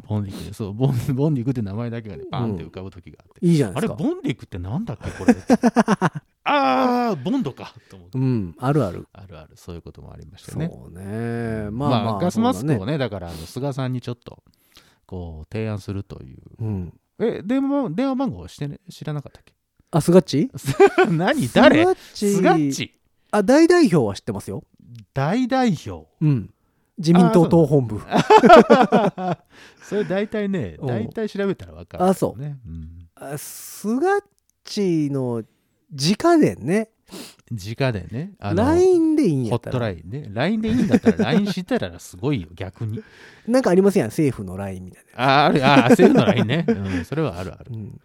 [0.07, 0.53] ボンディックね。
[0.53, 4.05] そうボンボンディックって名前だけがねバンって浮かぶ時があって、いいじゃなあれいですか。
[4.05, 5.35] ボンディックってなんだっけこれ
[6.45, 8.19] ああボンドかと思って。
[8.19, 9.07] うんあるある。
[9.13, 9.51] あるある。
[9.57, 11.05] そういうこともありましたそうね。
[11.05, 14.43] ねままああまあ、ガスマスクそうだねをねだからあの菅さんにちょっと
[15.11, 16.39] こう提案するという。
[16.61, 16.95] うん。
[17.19, 19.53] え電話電話番号して、ね、知らなかったっけ？
[19.91, 20.49] あスガッチ？
[21.11, 21.49] 何？
[21.49, 21.85] 誰？
[22.15, 22.57] ススガッチ。
[22.57, 23.01] ガッチ。
[23.33, 24.63] あ大代表は知ってますよ。
[25.13, 26.07] 大代表。
[26.21, 26.55] うん。
[26.97, 28.01] 自民党党本部。
[29.83, 30.87] それ大体ねうん。
[30.87, 32.41] 大体調べたら分かる、あそう。
[32.41, 34.23] ね、うん、あスガッ
[34.63, 35.43] チの
[35.91, 36.91] 直でね
[37.51, 39.73] 直でね LINE でいいんホッやったら。
[39.73, 40.29] トラインね。
[40.33, 43.03] LINE でいいんだったら LINE してたらすごいよ逆に。
[43.49, 47.73] なんかありますやん政府の LINE みたいああるああそういうの LINE ね、うん、それはあるある。
[47.73, 48.01] な、うん、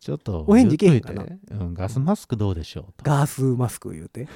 [0.00, 1.24] ちょっとお返事けえへんかな。
[1.24, 1.64] 言っといて。
[1.64, 3.04] うん、ガスマスクどうでしょうと。
[3.04, 4.26] ガスマスク言うて。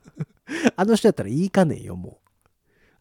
[0.76, 2.18] あの人やったらいいかねんよも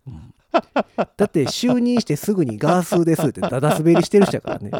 [0.08, 0.34] う、うん
[1.18, 4.72] だって就任してすぐにガスですってダダ滑りしてる人やからね。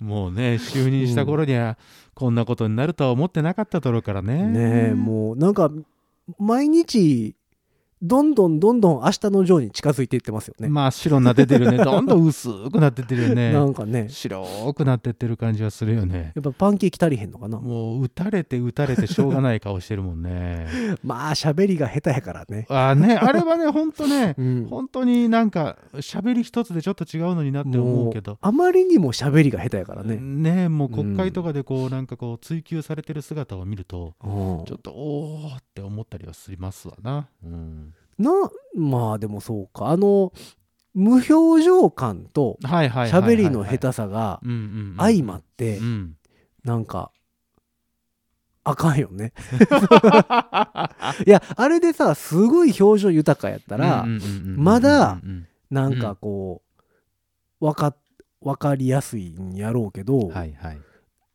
[0.00, 1.78] もうね就任した頃には
[2.14, 4.42] こんなことになるとは思ってなかっただろうからね。
[4.42, 5.70] ねえもうなんか
[6.38, 7.36] 毎日
[8.06, 10.68] どんどんどんどん明日のジョーに近づいていってますよね。
[10.68, 11.78] 真っ白になってってるね。
[11.82, 13.50] どんどん薄くなってってるよね。
[13.50, 14.10] なんかね。
[14.10, 16.32] 白くなってってる感じはするよね。
[16.34, 17.58] やっぱパンケーキ足りへんのかな。
[17.58, 20.66] もう打たれて打たれてしょうがない顔してるもんね。
[21.02, 22.66] まあ喋りが下手やからね。
[22.68, 24.66] あーねあれはねほんとね うん。
[24.68, 28.36] 本当になんか喋り一つでちょっと違うのになって思うけど。
[28.38, 30.16] あまりにも喋りが下手やからね。
[30.16, 34.64] ねもう国会とかでこうなんかこう追及されてる姿を見るとうん。
[34.66, 37.28] ちょっとおーって思ったりはしますわな。
[37.42, 38.30] うん、な
[38.74, 39.88] まあでもそうか。
[39.88, 40.32] あの
[40.94, 44.40] 無表情感と喋りの下手さが
[44.96, 46.16] 相まってうん、
[46.62, 47.10] なんか
[48.62, 49.32] あかんよね。
[51.26, 56.62] いやあれでさすごい表情豊かやったらまだうんなんかこ
[57.60, 57.96] うわか
[58.40, 60.30] わかりやすいんやろうけど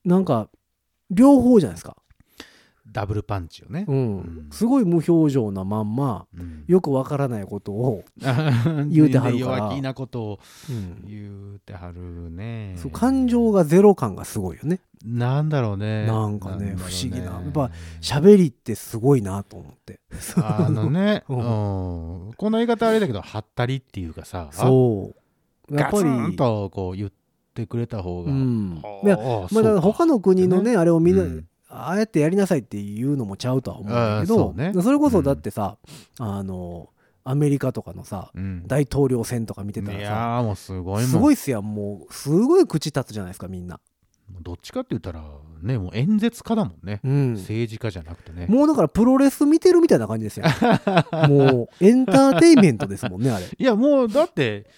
[0.06, 0.50] なんか
[1.12, 1.98] 両方じゃないですか。
[2.92, 3.92] ダブルパンチよねう。
[3.92, 12.76] うんんすごい無表情なまんまうんよくわからないことを、 言言うてはるから弱気なことをうん言うてはるね。
[12.78, 14.80] そう感情がゼロ感がすごいよね。
[15.06, 16.06] なんだろうね。
[16.06, 17.72] なんかねだろう不思議なやっぱ
[18.02, 20.00] 喋りってすごいなと思って。
[20.38, 25.14] あのね、う うんん、この言い方あれだけど、はったりっていうかさ、そ
[25.70, 25.76] う。
[25.76, 27.12] やっぱガツンり、とこう言っ
[27.54, 28.82] てくれた方が、うん。
[28.84, 29.18] あいや
[29.52, 35.78] まあ、他の国のね、あれをみんな、うんああやってやりなさいっていうのもちゃうとは思うんだけど、ねそれこそだってさ、
[36.20, 36.90] あの、
[37.24, 43.80] アメリカとかのさ、うん大統領選とか見てたらさ、ーもうすごいすごいっすやん、もう、すごい口立つじゃないですか、みんな。
[44.42, 45.24] どっちかって言ったら
[45.62, 47.34] ねもう演説家だもんね、うん。
[47.34, 50.46] 政治家じゃなくてねもうだからプロレス見てるみたいな感じですよ。
[51.28, 53.46] もうエンターテインメントですもんね、あれ。
[53.46, 54.70] いやもうだって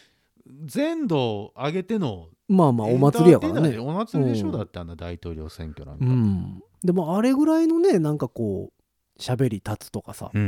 [0.66, 3.78] 全土上げてのまあまあお祭りやからね。
[3.78, 6.64] お祭りでしょ、うんだってあの大統領選挙なんか、ううんん。
[6.84, 8.82] でもあれぐらいのね、なんかこう、
[9.20, 10.48] 喋り立つとかさ、うんうん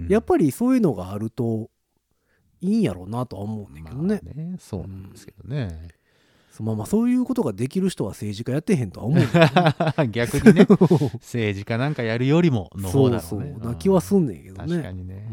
[0.00, 1.70] うんやっぱりそういうのがあると
[2.60, 4.20] いいんやろうなとは思うんだけどね。
[4.24, 5.88] まあねそうなんですけどね、
[6.52, 9.24] そうまあまあそういうことができる人は政治家やってへんとは思う。
[10.10, 10.66] 逆にね
[11.22, 13.20] 政治家なんかやるよりものそう方だろね。
[13.20, 14.92] そううな気はすんねんけど確かね。
[14.92, 15.28] にね、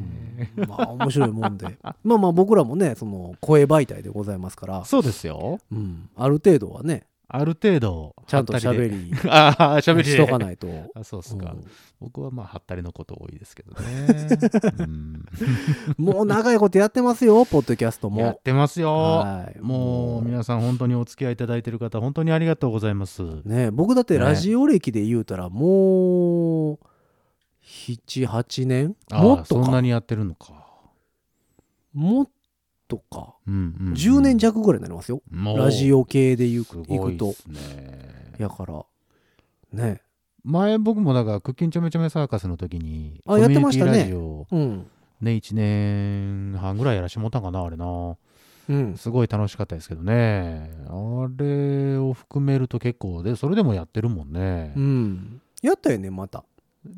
[0.58, 0.70] うん。
[0.70, 1.78] まあ面白いもんで。
[2.04, 5.60] まあまあ僕らもねその声媒体でございますから、そうですよ。
[5.72, 9.12] うん、ある程度はねある程度ちゃんと喋り。
[9.30, 10.04] ああ喋り。
[10.04, 11.64] でしとかないと、あそうっすか、うん。
[12.02, 14.08] 僕はまあはったりのこと多いですけどね、
[14.80, 15.26] うん。
[16.04, 18.22] もう長いことやってますよポッドキャストも。
[18.22, 18.92] やってますよ。
[18.92, 19.60] はい。
[19.62, 23.22] もう皆さん本当にお付き合いいただいてる方本当にありがとうございます。
[23.46, 26.80] ね僕だってラジオ歴で言うたらもう
[27.64, 28.96] 78年？
[29.12, 29.64] あもっとか。
[29.66, 30.66] そんなにやってるのか。
[31.94, 32.30] もっ
[32.90, 33.94] とかうんうんうん。
[33.94, 37.34] 10年弱ぐらいになりますよ、ラジオ系で行すく行くと
[38.38, 38.84] やから
[39.72, 40.02] ね。
[40.44, 44.10] 前僕もだからクッキンちょめちょめサーカスの時にあやってましたね。
[44.12, 44.88] うん。
[45.22, 48.18] ね1年半ぐらいやらしてもらったんかなあれな。
[48.70, 48.98] うん。
[48.98, 50.72] すごい楽しかったですけどね。
[50.88, 54.74] あれを含めると結構でそれでもやってるもんね。
[54.76, 55.42] う、ん。
[55.62, 56.44] やったよねまた。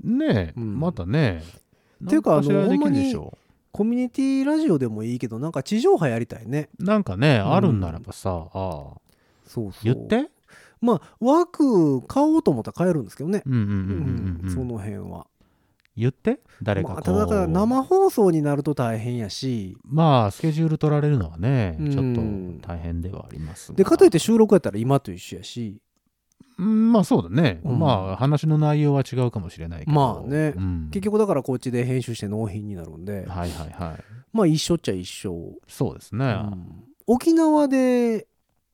[0.04, 0.80] ねえ、うん。
[0.80, 1.44] またね。
[2.08, 3.38] ていうかあのでしょ
[3.72, 6.70] コミュニティラジオでもいいけどなんか地上波やりたいね。
[6.80, 7.54] なんかね、ん。
[7.54, 9.00] あるんならばさああ。
[9.46, 9.72] そうそう。
[9.84, 10.30] 言って。
[10.82, 13.44] まあ枠買おうと思ったら買えるんですけどね。
[13.46, 15.28] その辺は。
[15.96, 16.40] 言って？
[16.64, 19.78] 誰かこう、まあ、ただだから生放送になると大変やし。
[19.84, 21.92] まあスケジュール取られるのはね、うん。
[21.92, 23.78] ちょっと大変ではありますが。
[23.78, 25.70] でかといって収録やったら今と一緒やし。
[25.70, 25.82] うん
[26.64, 27.80] まあそうだね、うん。
[27.80, 29.92] まあ話の内容は違うかもしれないけど。
[29.92, 30.54] まあね。
[30.56, 30.90] うん。
[30.92, 33.26] 結局だからこっちで編集して納品になるんで。
[33.28, 34.04] はいはいはい。
[34.32, 36.84] まあ一緒っちゃ一緒、そうですね、うん。
[37.08, 38.28] 沖縄で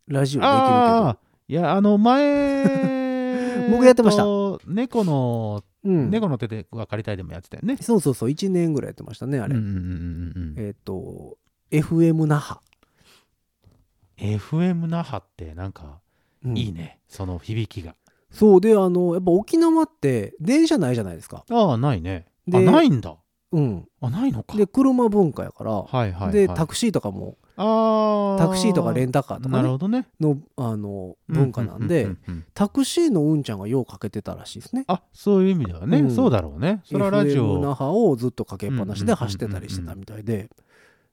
[0.08, 2.76] ラジオできるけああいやあの前
[3.71, 4.23] 僕やってました。
[4.67, 7.78] 猫の、ど、うん、猫の手で分かりたいでもやってたよね。
[7.78, 8.30] そうそうそう。
[8.30, 11.38] 1年ぐらいやってましたねあれ、うんうんうんえっ、と
[11.71, 12.60] FM 那覇、
[14.17, 16.00] FM 那覇ってなんか
[16.43, 16.58] うん。
[16.58, 17.95] いいね、その響きが。
[18.32, 21.45] そうであのやっぱ沖縄って電車ないじゃないですか。
[21.50, 22.26] ああないね。
[22.54, 23.15] あでないんだ。
[23.52, 23.88] うん。
[24.02, 24.58] あないのか。
[24.58, 30.08] で車文化やから、はいはい、はい、でタクシーとかもあタクシーとかレンンタカーとか、ね、なるほどね。
[30.19, 32.08] のあの文化なんで、
[32.54, 34.84] タクシーのうんちゃんがようかけてたらしいですね。
[34.88, 36.12] あそういう意味ではね、うん。
[36.12, 36.82] そうだろうね。
[36.86, 40.50] それはラジ FM 那オ覇をずっとかけっぱなしで走ってたりしてたみたいで。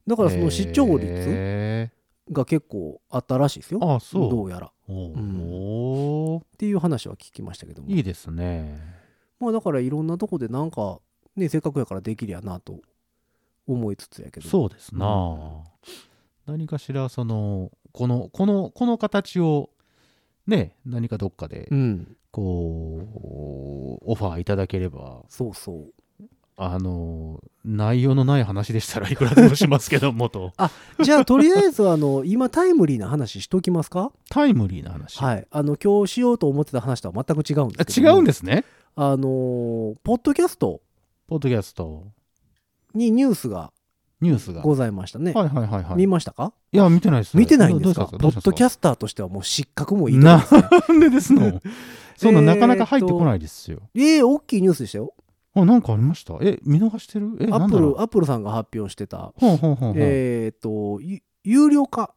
[0.06, 1.90] だからその視聴率へ
[2.32, 3.80] が結構あったらしいですよ。
[3.80, 4.30] ーあそう。
[4.30, 4.72] どうやら。
[4.88, 4.96] うん。
[5.50, 7.88] おーていう話は聞きましたけども。
[7.88, 8.80] いいですね。
[9.40, 11.00] まあだからいろんなとこでなんか
[11.36, 12.80] ねせっかくやからできりゃなと
[13.66, 14.48] 思いつつやけど。
[14.48, 15.64] そうですな、
[16.46, 19.70] 何かしらそのこのこのこの形を
[20.46, 22.16] ね何かどっかでうん。
[22.30, 25.24] こうオファーいただければ。
[25.28, 25.92] そうそう
[26.56, 30.52] あの内容のない話でしたらいくらでもしますけどもと。
[31.02, 34.12] じゃあとりあえずあの今タイムリーな話しときますか？
[34.30, 35.46] タイムリーな話、はい。
[35.50, 38.64] あの今日しようと思ってた話とは全く違うんであすけど違うんですね？
[38.94, 40.80] あのーポッドキャスト。
[41.26, 42.04] ポッドキャスト。
[42.94, 43.72] にニュースが
[44.20, 44.62] ニュースが。
[44.62, 45.96] ございましたね、はいはいはいはい。
[45.96, 46.52] 見ましたか？
[46.70, 47.36] いや見てないです。
[47.36, 48.06] 見てないんですか？
[48.06, 51.60] ポッドキャススターとしてはもう失格もいいなんでですの？
[52.16, 55.12] そんなえーなかなか入ってこないですよ、ええ大きいニュースでしたよ
[55.56, 56.34] あなんかありました？
[56.40, 57.36] え見逃してる？
[57.40, 59.32] えアップルアップルさんが発表してた。
[59.36, 62.14] ほうほうほうえっ、とゆ有料化。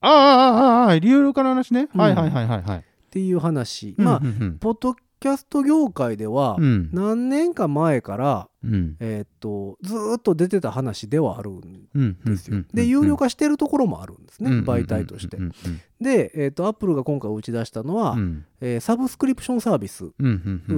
[0.00, 2.00] ああああああ有料化の話ね、うん。
[2.00, 2.78] はいはいはいはいはい。
[2.78, 4.58] っていう話、まあうんうん。
[4.58, 6.90] ポッドキャスト業界ではうん。
[6.92, 8.96] 何年か前から、うん。
[9.00, 12.66] えっ、とずーっと出てた話ではあるんうんですよ、うん。
[12.72, 15.38] で有料化してるところもあるんですね、うん媒体として、
[16.00, 18.44] で、えー、とアップルが今回打ち出したのは、うん。
[18.60, 20.12] えーサブスクリプションサービス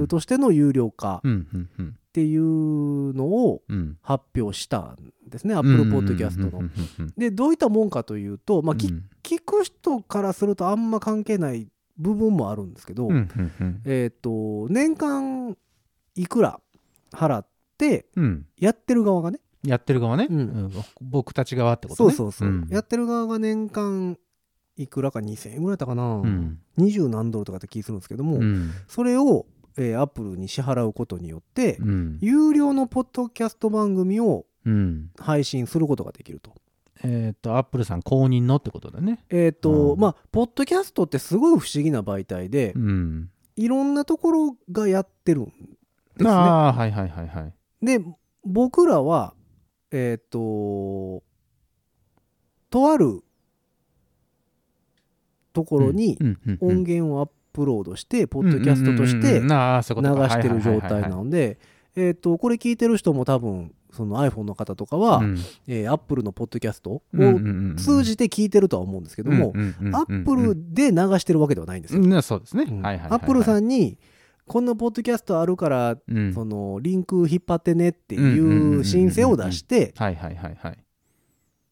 [0.07, 3.97] としての有料化っていうのをうん。
[4.01, 6.69] 発表したんですね、アップルポッドキャストの。
[7.17, 11.67] でどういったもんかというと、まあ、聞く人からするとあんま関係ない
[11.97, 13.09] 部分もあるんですけど、
[13.85, 15.57] えっ、と年間
[16.15, 16.59] いくら
[17.11, 17.54] 払って
[18.15, 18.45] うん。
[18.57, 19.39] やってる側がね。
[19.63, 20.37] やってる側ね、うん。
[20.37, 20.71] うん。
[21.01, 22.67] 僕たち側ってことそうねそうそう、ん。
[22.69, 24.17] やってる側が年間
[24.77, 26.59] いくらか2000円ぐらいだったかな、うん。
[26.77, 28.71] 20何ドルとかって気するんですけども、うん。
[28.87, 29.45] それを、
[29.77, 32.17] えー、アップルに支払うことによって、うん。
[32.21, 35.11] 有料のポッドキャスト番組をうん。
[35.19, 36.51] 配信することができると。
[37.03, 39.23] えっとアップルさん公認のってことだね。
[39.29, 39.99] えっ、と、うん。
[39.99, 43.29] まあポッドキャストってすごい不思議な媒体で、うん。
[43.55, 45.51] いろんなところがやってるんで
[46.17, 46.29] すね。
[46.29, 47.99] ああはいはいはいはいで
[48.43, 49.33] 僕らは
[49.91, 51.23] えっ、と
[52.69, 53.23] とある
[55.53, 56.17] ところに
[56.59, 61.57] 音源をアップロードして、ポッドキャストとして流してる状態なので、
[61.95, 65.37] えっ、とこれ聞いてる人も多分その iPhone の方とかは、うん。
[65.67, 67.01] えー、Apple のポッドキャストを
[67.77, 72.01] 通じて聞いてるとは思うんですけども、うんうんうんうんアップルで流してるわけではないんですよ。
[72.01, 72.81] うんそうですね、うん。
[72.81, 73.19] はいはいはいはい。
[73.21, 73.97] アップルさんに
[74.47, 76.33] こんなポッドキャストあるから、うん。
[76.33, 80.77] そのリンク引っ張ってねっていう申請を出してはいはいはいはい。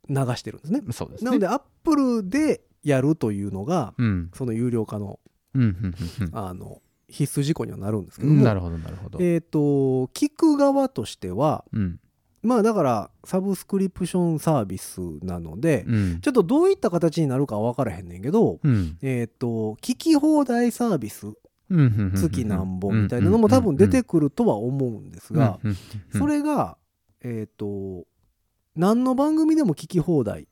[0.09, 0.81] 流してるんですね。
[0.91, 1.29] そうですね。
[1.29, 4.31] なのでアップルでやるというのがうん。
[4.33, 5.19] その有料化の
[5.53, 9.19] うんうんうんあの必須事項にはなるんですけども、うんなるほどなるほど。
[9.21, 9.59] えっ、と
[10.07, 11.99] 聞く側としてはうん。
[12.41, 16.21] まあだからサブスクリプションサービスなので、うん。
[16.21, 18.97] ちょっとどういった形になるかは分からへんねんけど、うん。
[19.03, 21.27] えっ、と聞き放題サービス
[22.15, 25.59] 月なんぼみたいなのも多分出てくるとは思うんですが、
[26.17, 26.77] それが
[27.21, 28.05] えっ、と
[28.75, 30.45] 何の番組でも聞き放題っ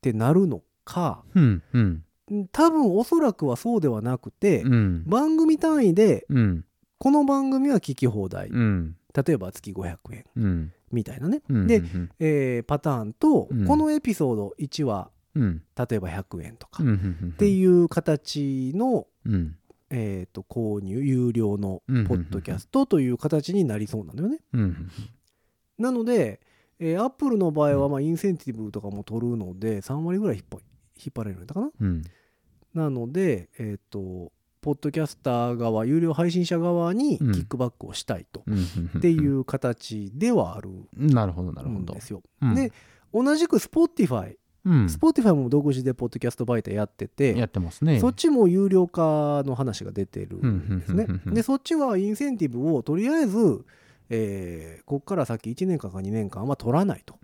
[0.00, 2.02] てなるのかうんうん。
[2.52, 5.04] 多分おそらくはそうではなくて、うん。
[5.06, 6.64] 番組単位でうん。
[6.98, 8.96] この番組は聞き放題、うん。
[9.14, 10.72] 例えば月500円うん。
[10.90, 12.10] みたいなね、うんでうん。
[12.18, 13.66] えーパターンと、うん。
[13.66, 15.62] このエピソード1話うん。
[15.76, 19.56] 例えば100円とか、うんっうんていう形の、うん
[19.90, 24.38] えー、と購入有料のうんポッドキャストという形になりそうなのよね。
[24.52, 24.90] うん
[25.78, 26.40] なので、
[26.78, 30.58] えー、アップルの場合はまあインセンティブとかも取るので3割ぐらい引っ張
[30.96, 31.70] 引っ張られるんだかな。
[31.80, 32.02] うん。
[32.74, 37.30] なので、えっ、と、ポッドキャスター側、有料配信者側にキうん。
[37.32, 41.80] ックバックをしたいと、うんっていう形ではあるなるほどなるほど。
[41.80, 42.22] んですよ。
[44.66, 44.86] うん。
[44.86, 48.00] で、同じく Spotify、うん Spotify も独自でポッドキャスト媒体やってて、やってますね。
[48.00, 51.06] そっちも有料化の話が出てるんですね。
[51.26, 53.64] で、そっちはインセンティブをとりあえず、
[54.10, 57.18] えーこっから先1年間か2年間は取らないと。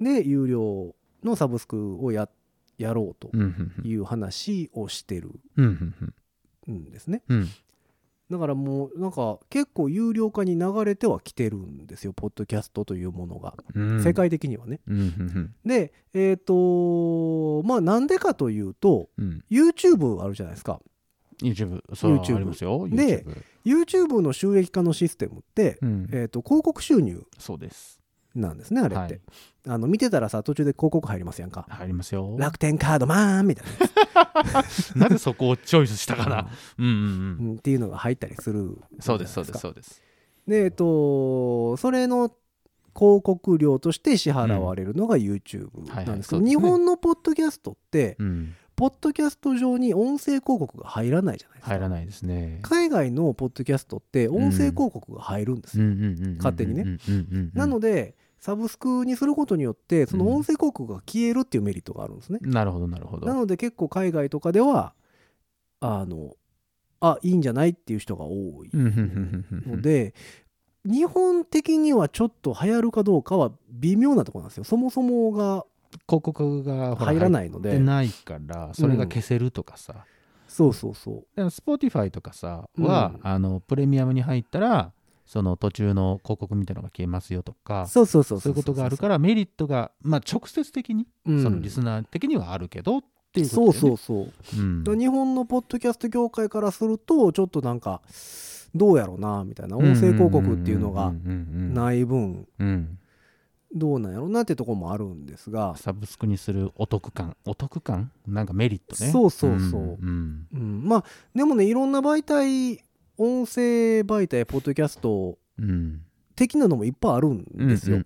[0.00, 2.28] で、有料のサブスクをや
[2.76, 3.36] やろうと
[3.84, 5.30] いう話をしてる
[6.68, 7.22] うんですね。
[7.28, 7.48] うん
[8.30, 13.54] だからもうなんか結構有料化に流れてはきてるんですよ、ポッドキャストというものが。
[13.74, 14.02] うん。
[14.02, 14.80] 世界的にはね。
[15.64, 19.44] で、えっ、とまあなんでかというと、うん。
[19.50, 20.80] YouTube あるじゃないですか。
[21.42, 22.86] YouTube そう YouTube ありますよ。
[22.88, 23.24] で
[23.64, 26.08] YouTube の収益化のシステムって、うん。
[26.12, 27.97] えっ、と広告収入そうです
[28.40, 28.96] なんですね、あれって。
[28.96, 29.20] はい
[29.70, 31.66] あの見てたらさ、途中で広告入りますやんか。
[31.68, 33.66] 入りますよ楽天カードマンみたい
[34.96, 36.48] なぜ そこをチョイスしたかなな。
[36.78, 37.00] うんうんうう
[37.50, 38.78] んんっていうのが入ったりする。
[38.98, 40.00] そうですそうですそうです
[40.46, 42.32] で、えっと、それの
[42.96, 51.74] 広告料として支払われるのが YouTube なんですけど、日本のポッドキャストって、うんポッドキャスト上に音声広告が入らないじゃないですか。
[51.74, 55.84] 入らないですね海外のポッドキャストって音声広告が入るんですよ。
[55.84, 56.98] 勝勝手にねね
[57.54, 62.38] なので、サブスクにすることによって、その音声広告が消えるっていうメリットがあるんですね。
[62.42, 63.26] なるほどなるほど。
[63.26, 64.94] なので結構海外とかでは、
[65.80, 66.36] あの、
[67.00, 70.14] あ、いいんじゃないっていう人が多いうんうんうんうんうんので、
[70.84, 74.64] 日本的にはちょっと流行るかどうかは微妙なところなんですよ。
[74.64, 75.64] そもそもが
[76.06, 80.04] 広告が入らないのでないからそれが消せるとかさ、
[80.48, 81.26] そうそうそう。
[81.36, 83.20] でも Spotify とかさは、うん。
[83.22, 84.92] あのプレミアムに入ったら
[85.28, 91.42] その途中の広告みたいなのが消えますよとかそうそうそうそういうことがあるからメリットが、まあ、直接的に、うん。
[91.42, 93.96] そのリスナー的にはあるけどっていうそうことだよね。
[93.98, 94.94] そうそうう。
[94.94, 94.98] ん。
[94.98, 98.00] 日本のポッドキャスト業界からするとちょっとなんか
[98.74, 101.12] どうやろうなみたいな音声広告っていうのがい、
[101.74, 102.98] ない分うん。
[103.74, 107.36] どうなんやろうなってところもあるんですが、サブスクにするお得感。
[107.44, 108.10] お得感？
[108.26, 109.10] なんかメリットね。
[109.10, 110.46] そうそうそうんうん。
[110.54, 111.04] うん、まあ
[111.34, 112.82] でもねいろんな媒体
[113.18, 116.02] 音声媒体ポッドキャストうん
[116.36, 118.00] 的なのもいっぱいあるんですよ、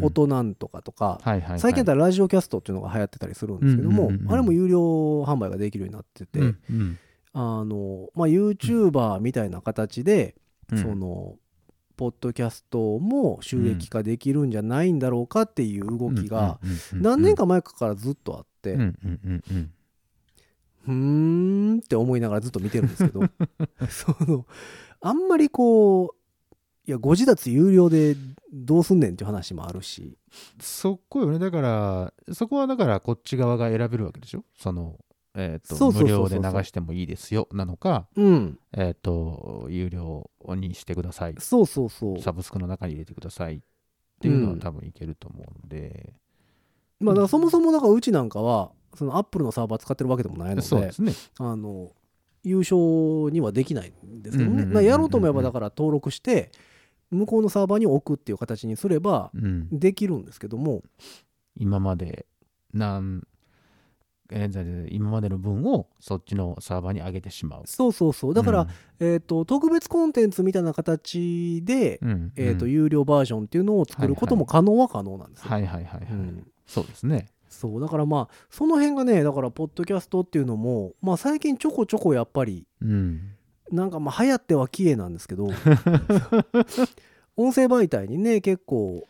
[0.00, 1.58] 音なんとかとか、はいはいはい。
[1.58, 4.32] 最近だったらラジオキャストっていうのが流行ってたりするんですけども、うんうんうんうん。
[4.32, 6.98] あれも有料販売ができるようになってて、うんうん。
[7.32, 10.36] あのまあ YouTuber みたいな形で、
[10.70, 10.78] うん。
[10.78, 11.34] その
[11.96, 16.60] ポッドキャストも収益化できるんじゃないんだろうかっていう動きが
[16.92, 19.70] 何年か前からずっとあって、うんうんうんうん
[20.86, 23.20] ふーんって思いながらずっと見てるんですけど。
[23.90, 24.46] その
[25.00, 26.16] あんまりこう
[26.88, 28.16] いやご自立有料で
[28.52, 30.16] どうすんねんっていう話もあるし。
[30.60, 31.38] そこよね。
[31.38, 34.44] だからそこはだからこっち側が選べるわけでしょ？
[34.56, 34.98] その
[35.34, 38.58] えと無料で流してもいいですよなのかうん。
[38.72, 41.34] えっ、と有料にしてください。
[41.40, 42.20] そうそうそう。
[42.20, 43.56] サブスクの中に入れてください。
[43.56, 43.60] っ
[44.20, 46.14] ていうのうんは多分いけると思うんで、
[47.00, 51.12] まあだからそもそもだからうちなんかはそのアップルのサーバー使ってるわけでもないのでそうですね。
[51.38, 51.92] あの
[52.42, 52.76] 優勝
[53.32, 56.52] にはできないんですけどうんうんうんうんねまあやろうと思えばだから登録して
[57.10, 59.68] 向こうのサーバーに置くっていう形にすればうん。
[59.70, 60.82] できるんですけども。
[61.58, 62.26] 今まで
[62.74, 63.26] なん
[64.28, 67.62] 現在で今までの分をそっちのサーバーに上げてしまう。
[67.66, 68.34] そうそうそう。
[68.34, 68.66] だから、
[68.98, 72.70] えー、と特別コンテンツみたいな形で、うん、うんえー、とうん。
[72.72, 75.50] 有料バージョンっていうのを作ることも可能は可能なんですよ。
[75.50, 76.46] はいはいはいはい、うん。
[76.66, 83.32] そうですねそうだからまあその辺がねだからポッドキャストっていうのも、まあ、最近ちょこちょこやっぱりうん。
[83.72, 85.46] なんかまあ流行っては消えなんですけど
[87.36, 89.02] 音声媒体にね結構、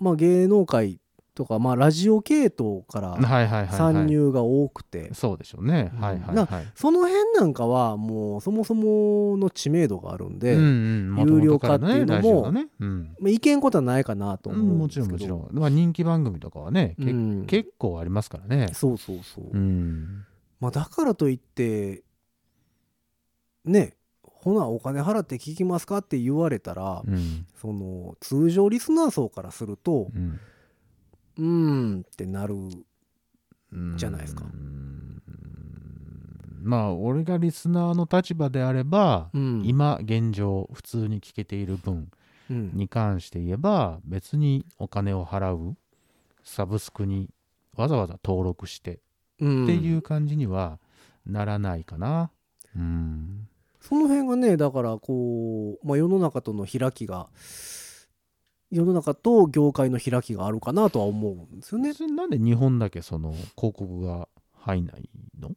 [0.00, 1.00] まあ、芸能界
[1.34, 6.00] とか、まあ、ラジオ系統からはいはいはい、はい、参入が多くて、そうでしょうね、うん。
[6.00, 6.66] はいはいなはい。
[6.74, 11.28] その辺なんかはもうそもそもの知名度があるんで、うんうん。
[11.28, 12.68] 有料化っていうのもね。
[12.78, 13.16] うん。
[13.18, 14.62] まあ、いけんことはないかなと思う。
[14.62, 15.38] んうんもちですけど、ろん。
[15.40, 17.46] もちろん、まあ、人気番組とかはね、けうん。
[17.46, 18.68] 結構ありますからね。
[18.72, 20.24] そうそうそう、うん。
[20.60, 22.04] まあ、だからといって
[23.64, 27.46] ねほなお金払って聞きますかって言われたら、うん。
[27.60, 30.38] その通常リスナー層からするとうん
[31.38, 33.96] うーんってなるうん。
[33.96, 34.44] じゃないですか。
[34.44, 35.22] うん
[36.62, 39.62] まあ俺がリスナーの立場であれば、うん。
[39.66, 42.10] 今現状普通に聞けている分
[42.50, 42.70] うん。
[42.74, 45.76] に関して言えば別にお金を払う
[46.42, 47.28] サブスクに
[47.76, 49.00] わざわざ登録して
[49.40, 49.64] うん。
[49.64, 50.78] っていう感じには
[51.26, 52.30] ならないかな。
[52.74, 53.46] うん。
[53.80, 57.28] その辺がねだからこう、まあ、世の中との開きが
[58.74, 61.92] 世の中と業界の開きがあるかなとは思うんですよね。
[62.14, 65.08] なんで日本だけその広告が入んない
[65.38, 65.50] の？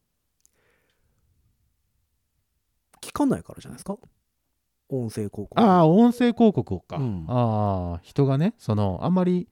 [3.01, 3.97] 聞かないからじゃないですか？
[4.89, 6.97] 音声広告ああ、音声広告をか。
[6.97, 9.49] うんああ、人がね、その、あんまり、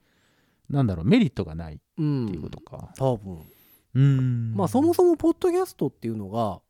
[0.70, 2.94] なんだろう、メリットがないっうんていうことか。
[2.96, 3.40] 多分
[3.94, 4.54] うん。
[4.54, 6.60] まあそもそもポッドキャストっていうのが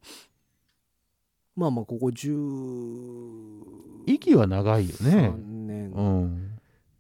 [1.57, 5.33] まあまあここ13息は長いよね。
[5.37, 6.56] 年、うん。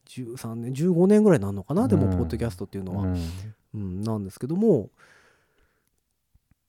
[0.07, 3.31] 13年15年ぐらいになるのかな、でもうんポッドキャストっていうのは、うん。
[3.75, 4.89] うんなんですけども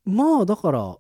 [0.04, 0.98] まあだから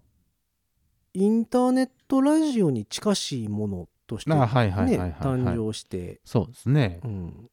[1.13, 6.99] インターネットラジオに近しいものとして、ね、誕生して、そうですね。
[7.03, 7.07] う。
[7.07, 7.49] ん、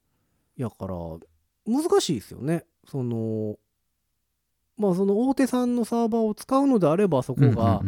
[0.56, 0.94] やから
[1.66, 2.64] 難しいですよね。
[2.88, 3.56] その
[4.76, 7.80] まあその大手さんのサーバーを使うのであればそこが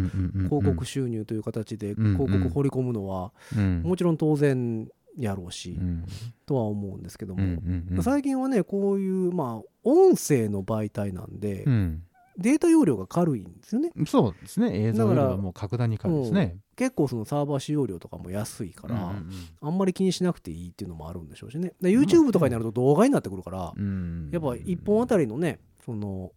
[0.44, 3.82] 広告収入という形で広告掘り込むのはうん。
[3.82, 6.04] もちろん当然やろうし、うん。
[6.44, 7.60] とは思うんですけども、
[8.02, 12.02] 最近はねこういうまあ音声の媒体なんで、うん。
[12.38, 13.90] データ容量が軽いんですよね。
[14.06, 14.86] そうですね。
[14.88, 16.58] 映像よりもう格段に軽いですね。
[16.76, 19.14] 結構そのサーバー使用量とかも安いから、
[19.62, 21.72] あんまり気にしなくていいっていうのもあるんでしょうしね。
[21.80, 24.28] で YouTube とかになると動画になってくるから、うん。
[24.32, 26.32] やっぱ1本あたりのねその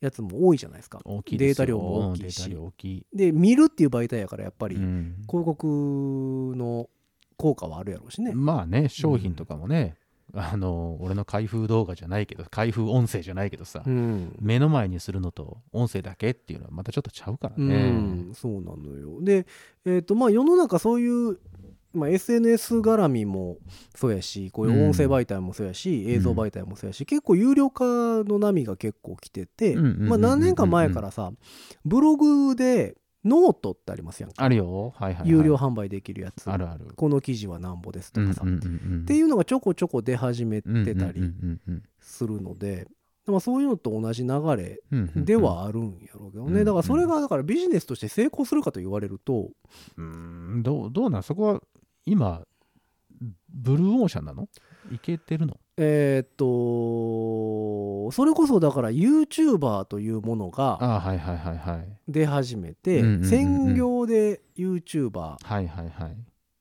[0.00, 1.00] やつも多いじゃないですか。
[1.04, 3.06] データ量も大きいし。
[3.12, 5.14] で見るっていう媒体やからやっぱりうん。
[5.28, 6.88] 広告の
[7.36, 9.96] 効果はあるやろうしね、まあね、商品とかもね、
[10.32, 14.34] あの、俺の開封動画じゃないけど、開封音声じゃないけどさ、うん。
[14.40, 17.90] 目の前にするのと音声だけっていうのはまたちょっとちゃうからうね。
[17.90, 19.22] ん、そうなのよ。
[19.22, 19.46] で
[19.84, 21.38] えっ、とまあ世の中そういう
[21.92, 23.58] まあ、SNS 絡みも
[23.94, 31.30] そうやしこういう音声媒体もそうやし、映像媒体もそうやし結構有料化の波が結構来てて、うんうんうんうんまあ、何年か前からさ
[31.84, 34.44] ブログでノートってありますやんか。
[34.44, 34.92] あるよ。
[34.96, 36.50] はいはい、はい、有料販売できるやつ。
[36.50, 36.86] あるある。
[36.94, 42.86] この記事はなんぼですとかさ、うんうんうんうん、っていうのがちょこちょこ出始めてたりうんうんうんうんするので、
[43.26, 49.50] まあ、そういうのと同じ流れうんうんではあるんやろうけどね、うんだからそれがだからビジネスとして成功するかと言われると。
[49.96, 51.22] うんどうどうなん？
[51.22, 51.60] そこは
[52.04, 52.42] 今
[53.48, 54.48] ブルーオーシャンなの？
[54.92, 55.56] いけてるの？
[55.76, 61.98] えーっとそれこそだから YouTuber というものがああはいはいはいはい。
[62.06, 66.16] 出始めて専業で YouTuber はいはいはい。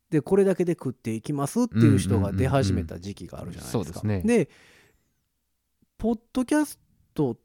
[0.09, 3.93] でこれだけで食っていきますっていう人が出始めた時期があるじゃないですか。
[3.93, 4.22] ですね。
[4.22, 4.49] で
[5.97, 6.80] ポッドキャス
[7.14, 7.38] ト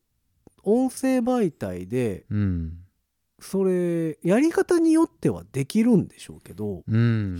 [0.62, 2.78] 音声媒体でうん。
[3.40, 6.82] それやり方によってはできるんでしょうけど。
[6.88, 7.36] うん、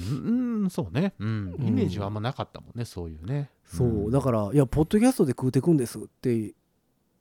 [0.62, 1.66] うん、そうね、うん、うん。
[1.66, 3.50] イメージはあんまなかったもんね、そういうね。
[3.68, 6.54] そうだからいやポッドキャストで食うてくんですって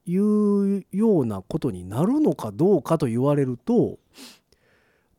[0.06, 4.00] いうようなことになるのかどうかと言われると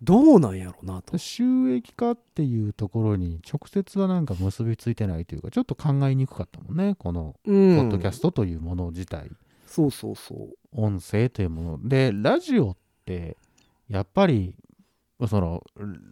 [0.01, 1.19] どうなんやろうなと。
[1.19, 9.29] 収益化っていうところに直接はなんか結びついてないというか、ちょっと考えにくかったもんね、このポポッドキャストというもの自体、
[9.67, 10.57] そうそうそう。
[10.73, 11.89] 音声というもの。
[11.89, 13.37] で、ラジオって、
[13.89, 14.55] やっぱり、
[15.29, 15.65] その、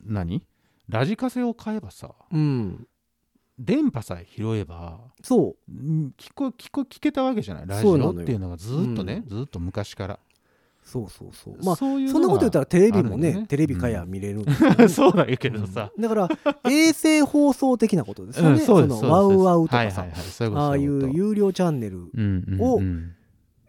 [0.04, 0.42] 何？
[0.88, 2.88] ラジカセを買えばさ、うん。
[3.58, 5.72] 電波さえ拾えば、そう。
[5.72, 7.66] ん聞こ聞こ聞けたわけじゃない？
[7.66, 10.18] ラジオっていうのがずーっとね、うずーっと昔から。
[10.82, 11.56] そうそうそう。
[11.64, 13.46] まあそういうそんなこと言ったらテレビもねね。
[13.48, 14.88] テレビかや見れるんですよね。
[14.88, 16.28] そうだけどさ、だから
[16.70, 18.50] 衛星放送的なことですよね。
[18.52, 20.02] うんそのワウワウとかさ。
[20.02, 23.12] はいはいはい、ああいそう有料チャンネルうんうんをうん。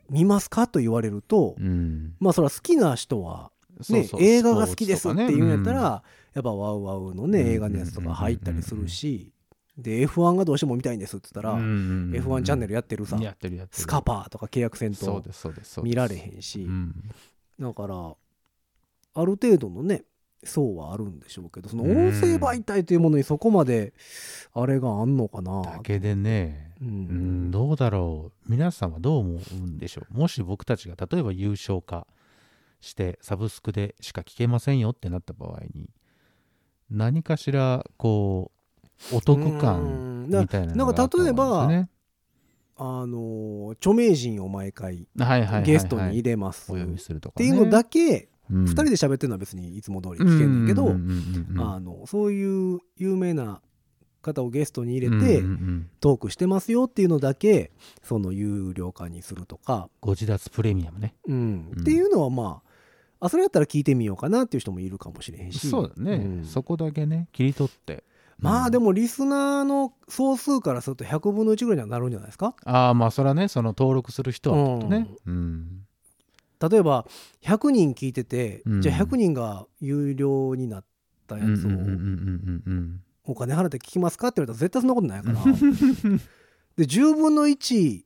[0.09, 2.13] 見ますかと言われると、うん。
[2.19, 4.21] まあそれは好きな人はねそうそう。
[4.21, 5.91] 映画が好きですっていうんやったら、スポー
[6.35, 7.47] やっぱワウワウのねうん。
[7.47, 9.31] 映画のやつとか入ったりするし、
[9.77, 12.15] で F1 がどうしても見たいんですって言ったら、ツとかねうんうん。
[12.15, 13.81] うん F1 チャンネルやってるさ、やってるやってる。
[13.81, 15.23] スカパーとか契約せんと。
[15.83, 16.93] 見られへんし、うん。
[17.59, 20.03] だからある程度のね
[20.43, 23.93] 層はあるんでしょうけどその音声媒体というものにそこまで
[24.53, 25.61] あれがあんのかな。
[25.61, 28.51] だけでねううんんどうだろう。
[28.51, 30.17] 皆さんはどう思うんでしょう。
[30.17, 32.07] もし僕たちが例えば優勝化
[32.79, 35.89] してサブスクでしか聞けませんよってなった場合に
[36.89, 38.56] 何かしらこう
[39.13, 41.89] お得感みたいなんですよね
[42.79, 45.07] あの著名人を毎回
[45.65, 46.75] ゲストに入れます、っ
[47.35, 50.89] ていうのだけ2 2人で喋ってるのは別にいつも通り聞けんねんけど、
[51.63, 53.61] ああのそういう有名な
[54.21, 55.41] 方をゲストに入れて
[55.99, 57.71] トークしてますよっていうのだけ
[58.03, 61.15] その有料化にするとか、ご自立プレミアムね。
[61.27, 61.71] うん。
[61.73, 61.81] うん。
[61.81, 62.61] っていうのはま
[63.19, 65.67] ああそれやったら聞いてみようかなっていう人もいるかもしれへんし。
[65.67, 66.45] そうだね、ん。
[66.45, 68.03] そこだけね切り取って
[68.39, 72.55] まあでももリスナーの総数からすると100分の1ぐらいにはなるんじゃないですか？
[72.65, 75.07] ああまあそれはねその登録する人はね。
[75.25, 75.85] うん。
[76.69, 77.05] 例えば
[77.41, 78.81] 100人聞いてて、うん。
[78.81, 80.85] じゃあ100人が有料になっ
[81.27, 81.69] たやつを
[83.23, 85.43] お金払って聞きますかって言われたら絶対そんなことないから。
[86.77, 88.03] で10分の1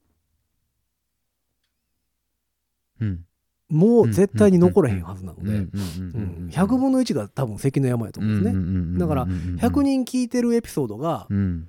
[3.01, 3.25] うんうん
[3.71, 5.49] もう絶対に残らへんはずなので。
[5.49, 11.63] うんうんうんうん100分の1が多分関の山やと思うんですねだから100人聞いてるエピソードが1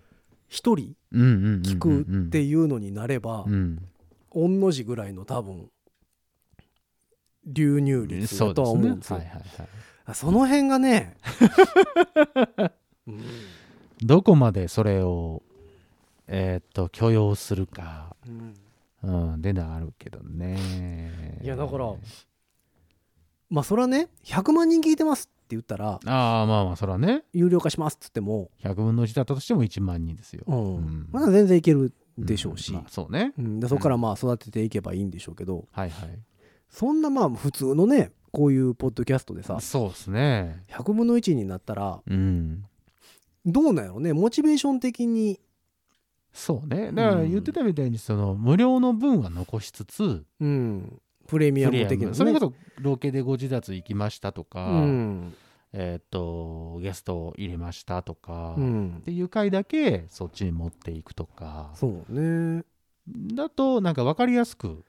[0.50, 3.46] 人聞くっていうのになれば
[4.30, 5.68] 御の字ぐらいの多分
[7.46, 9.20] 流入率だとは思うんですよ
[10.14, 11.16] その辺がね
[13.06, 13.20] うん
[14.02, 15.42] どこまでそれを
[16.26, 21.92] えーっと許容するかうんうんでなあるけどねいやだから
[23.50, 27.24] まあそれはね100万人聞いてますって言ったらああまあまあそれはね。
[27.32, 30.44] 有料化しますっつっても、100分の1だったとしても1万人ですよ。
[30.46, 30.76] うん。
[30.76, 31.08] うん。
[31.12, 32.76] まだ全然いけるでしょうし、ん。
[32.76, 33.34] まあそうね。
[33.38, 33.60] うん。
[33.60, 35.66] でそこからまあ育てていけばいいんでしょうけど。
[35.72, 36.18] はいはい。
[36.70, 40.62] そんなまあ普通のねこういうポッドキャストでさそうですね。
[40.70, 42.64] 100分の1になったらうん。
[43.44, 44.14] どうなんやろね？
[44.14, 45.38] モチベーション的に。
[46.32, 46.92] そうね。
[46.92, 50.98] だから言ってたみたいにその無料の分は残しつつうん
[51.32, 52.06] プレミアム的なね。
[52.10, 55.34] ムそれこそロケでご自立行きましたとか、うん。
[55.72, 59.02] えーっとゲストを入れましたとか、っうん。
[59.02, 61.70] ていう回だけそっちに持っていくとか。
[61.74, 62.64] そうね。
[63.34, 64.84] だとなんか分かりやすく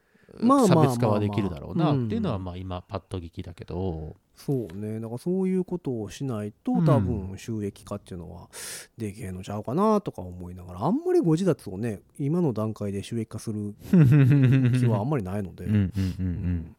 [0.68, 5.00] 差別化はできるだろうなうんっていうのはまあ今パッと聞きだけどそうね。
[5.00, 6.86] だからそういうことをしないとうん。
[6.86, 8.50] 多分収益化っていうのは
[8.98, 13.76] できへんのちゃうかなとか思いながらあんまりご自立をね今の段階で収益化する
[14.80, 15.66] 気はあんまりないので。
[15.66, 16.76] うんうんうんうん。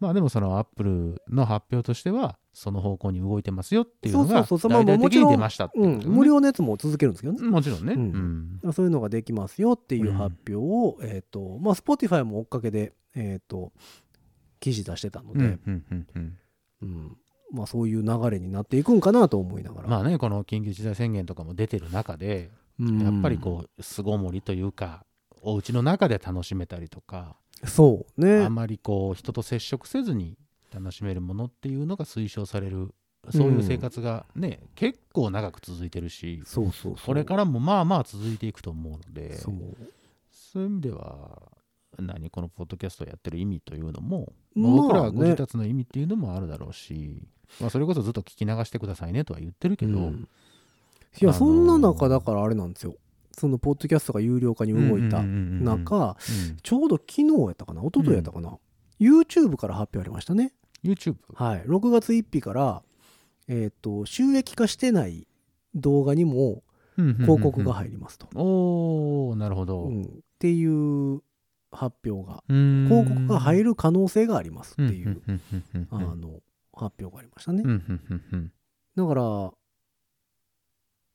[0.00, 4.70] まあでもそのアップルの発表としてはその方向に動いてますよっていうのがそうそうそう。
[4.72, 7.42] まあ大々的に出ましたっていううん、無料のやつも続けるんですけどね。
[7.42, 8.60] もちろんね、ううん。
[8.70, 13.72] んそういうのができますよっていう発表を、えっ、と、まあ、Spotify も追っかけで、えっ、と、
[14.58, 16.38] 記事出してたので、うんうんうんうん
[16.82, 17.16] うん
[17.52, 19.88] まあ、そういう流れになっていくんかなと思いながら。
[19.88, 25.04] まあねこの緊急事態宣言とかも出てる中でうんやっぱりこう巣ごもりというか
[25.42, 28.50] お家の中で楽しめたりとかそうねあ。
[28.50, 30.38] まりこう人と接触せずに
[30.72, 32.94] 楽しめるものっていうのが推奨される
[33.30, 36.94] そういう生活がね、結構長く続いてるしそうそうそう。
[37.04, 39.54] これからもまあまあ続いていくと思うのでそう。
[40.30, 41.52] そういう意味では
[42.06, 47.22] 何このポッドキャストをやってる意味というのも、まあまあ僕らはご自ね立の意味っていうのもあるだろうし、
[47.60, 50.28] まあ、それこそずっと聞き流してくださいねとは言ってるけど、うん。
[51.20, 52.94] いや、あのーそんな中だからあれなんですよ。
[53.32, 56.56] そのポッドキャストが有料化に動いた中、うん。
[56.62, 58.58] ちょうど昨日やったかな、一昨日やったかな、
[59.00, 60.52] YouTube から発表ありましたね。
[60.84, 61.62] YouTube はい。
[61.62, 62.82] 6月1日から、
[63.48, 65.26] えっ、と、収益化してない
[65.74, 66.62] 動画にも
[66.96, 68.28] 広告が入りますと。
[68.34, 70.02] おおなるほど、うん。
[70.02, 70.06] っ
[70.38, 71.22] ていう
[71.72, 75.22] 発表が、広広告が入る可能性がありますっていう、
[75.90, 76.40] あの、
[76.72, 77.62] 発表がありましたね。
[78.96, 79.52] だから、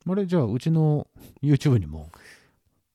[0.08, 1.08] あれじゃあうちの
[1.42, 2.12] YouTube にも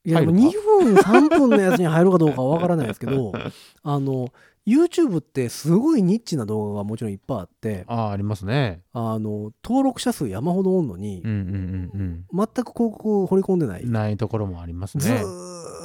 [0.04, 3.32] いや、入るか？2分、3分のやつに入るかどうかはわからないですけど、
[3.82, 4.32] あの、
[4.66, 13.82] YouTube ってすごいニッチな動画がもちろんいっぱいあって、ああありますねあの、登録者数山ほどおんのにうん、うん全く広告を掘り込んでない。
[13.82, 15.22] うんないところもありますずね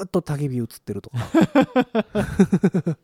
[0.01, 1.17] ーっと焚き火映ってるとか。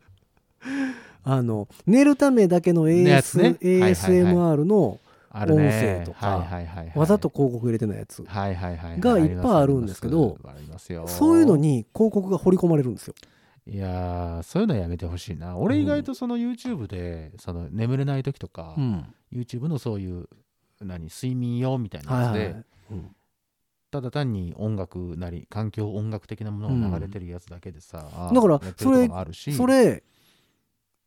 [1.24, 5.00] あの、寝るためだけの AS ね ASMR の
[5.34, 8.24] 音声とかはいはいはいはいわざと広告入れてないやつ。
[8.26, 13.14] はいはいはいはいがいっぱいあるんですけどありますよそういうのに広告が掘り込まれるんですよ。
[13.72, 15.58] いやーそういうのはやめてほしいな。
[15.58, 19.16] 俺意外とその YouTube でその眠れない時とか、うん。
[19.32, 20.28] YouTube のそういう
[20.82, 23.16] 何睡眠用みたいなやつで、はいうん。
[23.90, 29.54] ただ単に音楽なり環境音楽的なものが流れてるやつだけでさ、あーだからやってるとこもあるし。
[29.54, 30.04] それ、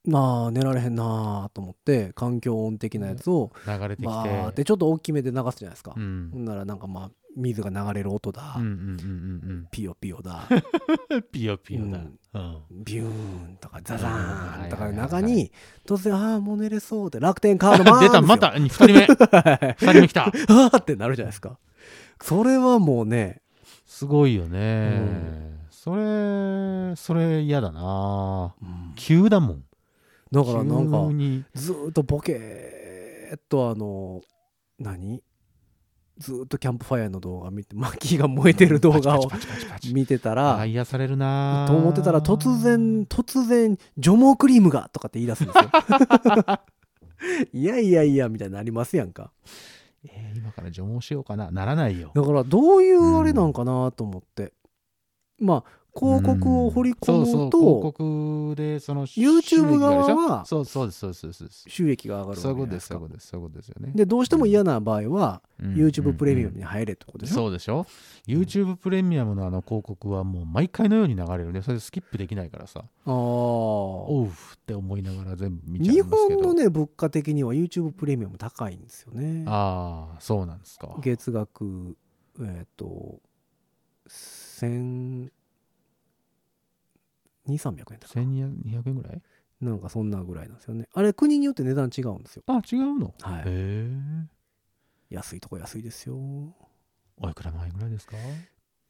[0.07, 5.95] なあ、寝られへんなあと思って、環境音的なやつを、流れてきて、バーってちょっと大きめで流すじゃないですか。
[5.97, 6.01] う。
[6.01, 8.55] んならなんかまあ、水が流れる音だ。
[8.57, 8.73] うんう、んう
[9.53, 10.49] んピヨピヨだ、
[11.11, 12.19] う んピヨピヨだ、うん。
[12.35, 12.85] うん。
[12.85, 15.51] ビューンとかザザーンとかの中に、
[15.87, 19.05] 突然、ああ、もう寝れそうって楽天カードマン 出たまた2人目。
[19.07, 20.27] 2人目来た。
[20.27, 21.59] ああってなるじゃないですか。
[22.21, 23.43] それはもうね、
[23.87, 28.55] すごいよね、それそれ嫌だな。
[28.97, 29.65] 急だもん。
[30.33, 30.99] だからなんか
[31.55, 34.21] ずーっとボケーっとあの、
[34.79, 35.23] 何？
[36.19, 39.29] ずーっとキャンプファイヤーの動画見て、薪が燃えてる動画を
[39.93, 45.71] 見てたあらー、癒されるなと思ってたら突然、突然、除毛クリームがとかって言い出すんですよ。
[47.53, 49.33] いやいやいや、みたいになりますやんか。
[50.05, 54.53] えー今から除毛しようかなならないよだからどういうあれなんかなと思って。
[55.41, 61.65] まあ、広告を掘り込むと、告でその YouTube 側はそうそうですそうですそうですそうです。
[61.69, 63.93] 収益が上がるそういうことですそういうことですそういうことですよね。
[63.95, 67.35] で、どうしても嫌な場合は、うん YouTube プレミアムうんに入れってことでしょ？
[67.35, 67.87] そうでしょ
[68.27, 71.63] ？YouTube プレミアムのあの広告はもう毎回のように流れるね。
[71.63, 72.81] それでスキップできないからさ。
[72.81, 73.13] ああ。
[73.15, 74.31] おうっ
[74.67, 76.41] て思いながら全部見ちゃ日いますけど。
[76.43, 79.45] 本のね、物価的には YouTube プレミアム高いんですよね。
[79.47, 80.97] ああそうなんですか。
[81.01, 81.97] 月額、
[82.41, 83.21] えっ、と、
[84.09, 85.31] 千、
[87.47, 88.15] 二三百円とか。
[88.15, 89.23] 1200円ぐらい？
[89.61, 90.89] なんかそんなぐらいなんですよね。
[90.93, 92.43] あれ、国によって値段違うんですよ。
[92.47, 93.15] あ違うの？
[93.21, 93.43] はい。
[93.43, 93.91] へえ
[95.11, 96.17] 安いとこ安いですよ。
[96.17, 98.17] おいくら万円ぐらいですか？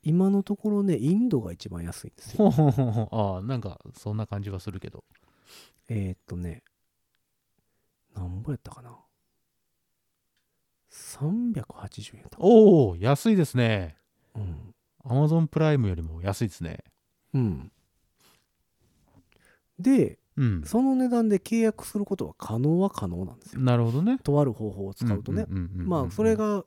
[0.02, 2.48] 今のところね、インドが一番安いんですよ。
[3.12, 5.05] ああなんかそんな感じはするけど
[5.88, 6.62] えーっとね、
[8.14, 8.98] なんぼやったかな。
[10.90, 12.36] 380円とか。
[12.40, 13.96] おお安いですね
[14.34, 14.74] うん。
[15.05, 16.78] Amazon プライムよりも安いですね
[17.32, 17.72] うん。
[19.78, 20.62] で、うん。
[20.64, 23.60] その値段で契約することは可能は可能なんですよ。
[23.60, 24.18] なるほどね。
[24.22, 25.46] とある方法を使うとね。
[25.48, 26.64] まあ、それが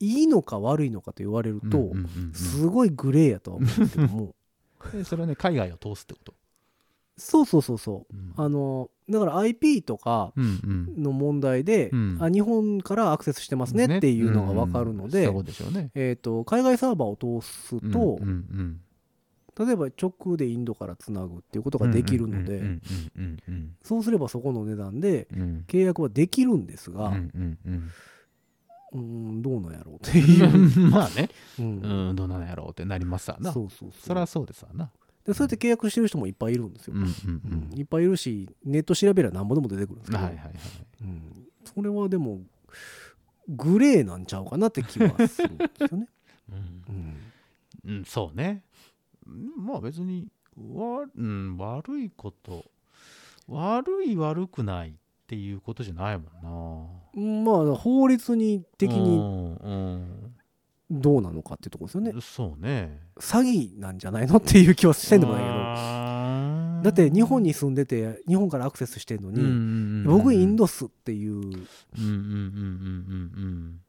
[0.00, 1.92] いいのか悪いのかと言われると、
[2.32, 4.34] すごいグレーやとは思うんですけども、
[4.94, 6.34] えそれはね海外を通すってこと？
[7.16, 8.14] そうそうそうそう。
[8.14, 8.32] うん。
[8.36, 12.18] あの、だから IP とかの問題で、うん。
[12.20, 15.24] あ日本からアクセスしてますねっていうのが分かるので、
[15.94, 18.80] えー、と海外サーバーを通すと、うんうん
[19.58, 22.62] 例えば直でインドからつなぐっていうことができるので、
[23.82, 25.26] そうすればそこの値段で
[25.66, 27.12] 契約はできるんですが、
[28.92, 30.90] うん、どうなんやろうっていう。
[30.90, 31.28] まあね
[31.58, 32.08] うん。
[32.08, 32.16] うん。
[32.16, 32.46] どうなん。
[32.46, 34.90] やろうってなりますわなそうそうそうそりゃそうですわな
[35.26, 36.72] でそうやって契約してる人もいっぱいいるん。
[36.72, 37.02] ですよ、うん。
[37.02, 37.08] うん。
[37.72, 37.78] うん。
[37.78, 39.98] いっぱいいるしネット調べれば何ぼでも出てくるん。
[39.98, 40.54] ですけど、はいはいはい
[41.02, 41.46] うん。
[41.64, 42.40] それはでも
[43.48, 44.24] グレーなん。
[44.24, 45.58] ちゃうかなって気はするん。
[45.58, 46.08] ですよね。
[46.50, 46.84] うん。
[47.86, 47.98] うん。
[47.98, 48.62] うん、そうね。
[49.28, 52.64] うんまあ別にわ、うん、悪いこと、
[53.46, 54.92] 悪い悪くないっ
[55.26, 56.24] ていうことじゃないも
[57.14, 57.52] んな。
[57.52, 60.34] まあ法律に的にうん
[60.90, 62.10] どうなのかっていうところですよね。
[62.14, 63.00] うん、そうね。
[63.18, 65.58] 詐欺なんじゃないのっていう気はしてんでもないけど。
[66.82, 73.80] だって日本に住んでて日本からアクセスしてるのに、僕インドっすっていううんうんうん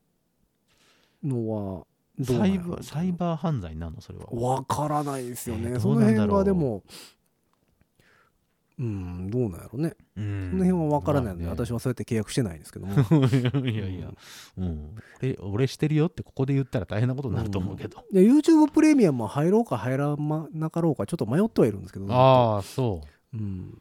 [1.24, 1.30] うん。
[1.30, 1.86] のは
[2.24, 4.02] サイバーサイバー犯罪なの？
[4.02, 4.26] それは。
[4.32, 6.84] わからないですよね、えーその辺どうなんだろうがでも
[8.80, 11.76] うんどうなんやろね、そその辺はわからないので、私は。
[11.76, 12.94] はそうやって契約してないんですけども
[13.68, 14.10] いやいや、
[14.58, 18.06] うん、俺俺してるよってここで言ったら大変なことになると思うけど。
[18.12, 23.02] で YouTube プレミアムは入ろうか入らなかろうかちょっと迷ってはいるんですけどああ、そ
[23.34, 23.78] うん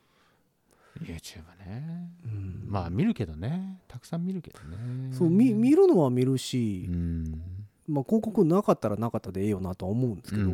[1.00, 1.04] う。
[1.04, 2.10] YouTube ね。
[2.24, 3.78] うんまあ見るけどね。
[3.86, 5.12] たくさん見るけどね。
[5.12, 7.40] そう見見るのは見るし、うん。
[7.88, 10.50] まあ、広告なかったらなかったでええよなとは思うんですけど、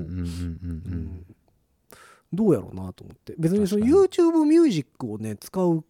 [2.32, 3.34] どうやろうなと思って。
[3.38, 5.84] 別にその確 YouTube ミュージックをね使う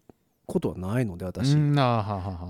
[0.46, 1.30] ことはないのでうん。
[1.30, 1.54] 私、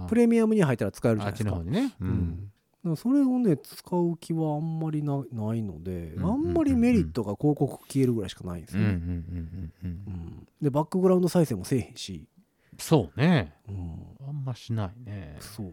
[0.09, 1.63] プレミアムに入ったら使えるじゃないですか。
[1.63, 1.95] ね。
[2.01, 2.51] ううん。
[2.85, 8.83] からそれをね使う気はあんまりなないので、あんまりメリットが広告消えるぐらいしかないんですよ
[10.61, 12.29] でバックグラウンド再生もせえへんし、
[12.79, 13.55] そうね。
[13.69, 14.29] うん。
[14.29, 15.37] あんましないね。
[15.41, 15.73] そう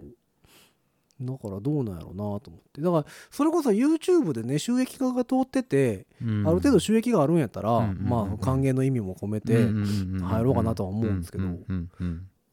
[1.22, 2.82] だからどうなんやろうなと思って。
[2.82, 6.47] だからそれこそ YouTube でね収益化が通ってて、うん。
[6.47, 8.09] ある程度収益があるんやったら、うんうんうんうん。
[8.09, 11.43] まあ還元の意味も込めて、入入ろうかなとは思うんですけど。
[11.45, 11.49] う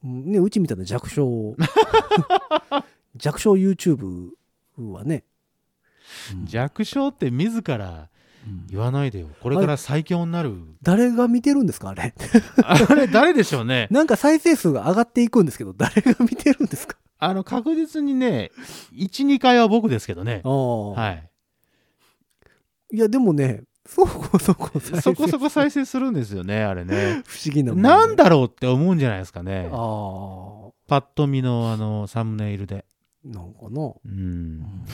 [0.04, 1.56] ね、うちみたいな弱小
[3.16, 4.28] 弱小 YouTube
[4.78, 5.24] はね、
[6.34, 6.46] うん。
[6.46, 8.08] 弱小って自ら
[8.46, 8.66] うん。
[8.70, 9.28] 言わないでよ。
[9.42, 10.54] これから最強になる。
[10.82, 12.14] 誰が見てるんですかあれ？
[12.62, 13.88] あれ、誰でしょうね。
[13.90, 16.96] なんか再生数が上がっていくんですけど誰が見てるんですか？
[17.18, 18.50] あの、確実にね、
[18.92, 20.40] 1、2回は僕ですけどね。
[20.44, 21.18] は
[22.90, 22.96] い。
[22.96, 27.22] い、やでもねそこそこ再生そこそこ再生するんですよね、あれね。
[27.26, 29.68] 不思議なもんでなんだろうって思うんじゃないですかね。
[29.72, 32.84] ああパッと見のあの、サムネイルで。
[33.24, 34.84] なんかな、うん。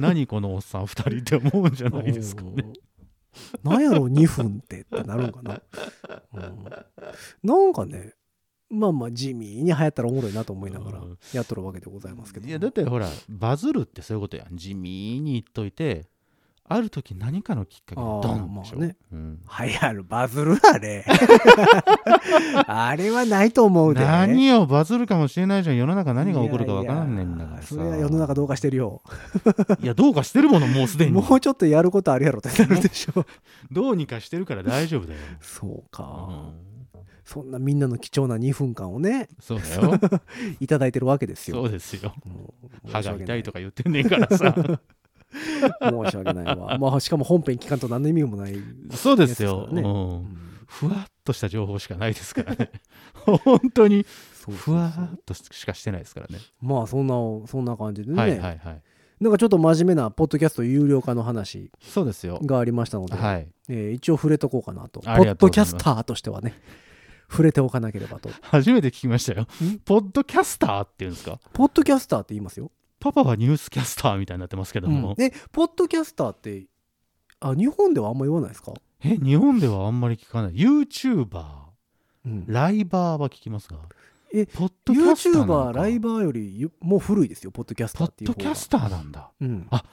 [0.00, 2.52] 何このおっさん2人って思うんじゃないですかね。
[2.58, 2.72] うん
[3.62, 5.60] なんやろ2分ってってなるんかな、
[6.32, 6.64] うん
[7.42, 8.14] なんかね
[8.68, 11.18] まあまあ地味に流行ったらおもろいなと思いながらうん。
[11.32, 14.56] やっとるわけでございますけどいやだってほらバズるってそういうことやん。
[14.56, 16.06] 地味に言っといて
[16.68, 18.96] ある時何かのきっかけでドンでしょ、ね。
[19.12, 19.40] うん。
[19.60, 21.04] 流行るバズるあれ。
[22.66, 24.04] あれはないと思うで。
[24.04, 25.76] 何よバズるかもしれないじゃん。
[25.76, 27.68] 世の中何が起こるかわからんねんだからさ。
[27.68, 29.00] それは世の中どうかしてるよ。
[29.80, 31.12] いやどうかしてるものもう すでに。
[31.12, 33.24] もうちょっとやることあるやろってなるでしょ。
[33.70, 36.65] どうにかしてるから大丈夫だよ、そうか、うん
[37.26, 40.00] そんなみんなの貴重な2分間をねそうだよ。
[40.60, 41.56] いただいてるわけですよ。
[41.56, 42.14] そうですよ。
[42.86, 44.54] 歯が痛いとか言ってんねんからさ。
[45.82, 46.56] 申し訳ない。
[46.56, 46.78] わ。
[46.78, 48.54] まあ、しかも本編聞かんと何の意味もない。
[48.92, 49.68] そうですよ。
[49.70, 49.88] やつだからね。
[49.88, 50.36] うん。
[50.66, 52.70] ふわっとした情報しかないですからね。
[53.44, 54.06] 本当に
[54.48, 56.38] ふわっとしかしてないですからね。
[56.60, 57.14] まあ、そんな、
[57.48, 58.16] そんな感じでね。
[58.16, 58.82] はいはいはい。
[59.20, 62.38] なんかちょっと真面目なポッドキャスト有料化の話そうですよ。
[62.44, 63.48] がありましたので、はい。
[63.68, 65.00] えー一応触れとこうかなと。
[65.00, 66.54] ポッドキャスターとしてはね、
[67.30, 68.30] 触れておかなければと。
[68.42, 69.46] 初めて聞きましたよ
[69.84, 71.38] ポッドキャスターっていうんですか？
[71.52, 72.70] ポッドキャスターって言いますよ。
[72.98, 76.66] パパはニュースキャスターみたいになってますけども、で、ポッドキャスターって、
[77.40, 78.72] あ、日本ではあんま言わないですか？
[79.04, 81.44] え日本ではあんまり聞かない YouTuber
[82.24, 82.44] うん。
[82.46, 83.76] ライバーは聞きますが
[84.32, 88.44] えポッドキャスター YouTuber、かライバーよりゆもう古いですよ、ポッドキャスタポッーっていう方が。
[88.44, 89.66] ドキャスターなんだうん。
[89.70, 89.84] あ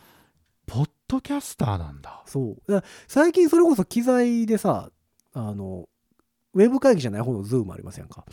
[0.65, 2.83] ポッドキャスターなんだそう。
[3.07, 4.89] 最近それこそ機材でさ、
[5.33, 5.89] あの、
[6.53, 8.25] ウェブ会議じゃない方のズームありますやんか？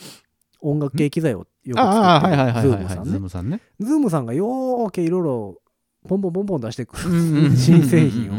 [0.61, 3.18] 音楽系機材をよくああ作はいってるズーズームさんね。
[3.18, 5.62] ムさんねズームさんがよーけいろいろ
[6.07, 8.35] ポンポンポンポン出してくる新製品を。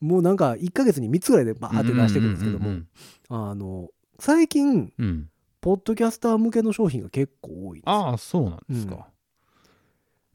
[0.00, 2.80] もうなんか1ヶ月に3つぐらいでバーって出してくるんですけども、
[3.28, 3.88] あの、
[4.18, 9.08] 最近、うんうんポッドキャスター向けの商品が結構多いんですよああそうなんですか、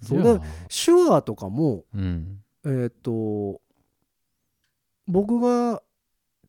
[0.02, 3.62] そうじゃあだ手話とかも、うんえーっと、
[5.08, 5.82] 僕が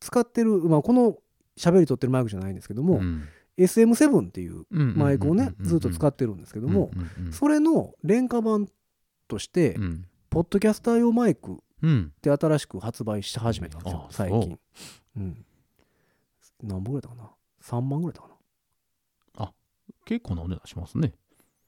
[0.00, 1.16] 使ってる、まあ、この
[1.56, 3.22] 喋り取ってるマイクじゃないんですけども、ん
[3.58, 8.68] SM7 っていううんマイクをね、ずっと使っってるんですけども、うんうんそれの廉価版
[9.28, 14.58] として、うんポッドキャスター用マイクっうんて新しく発売し始めたんですよあ、最近。
[15.16, 15.44] うん。
[16.62, 17.30] 何本ぐらいだかな
[17.62, 18.28] ?3 万ぐらいだっ
[19.34, 19.52] たか
[20.06, 21.12] 結構なお値段しますね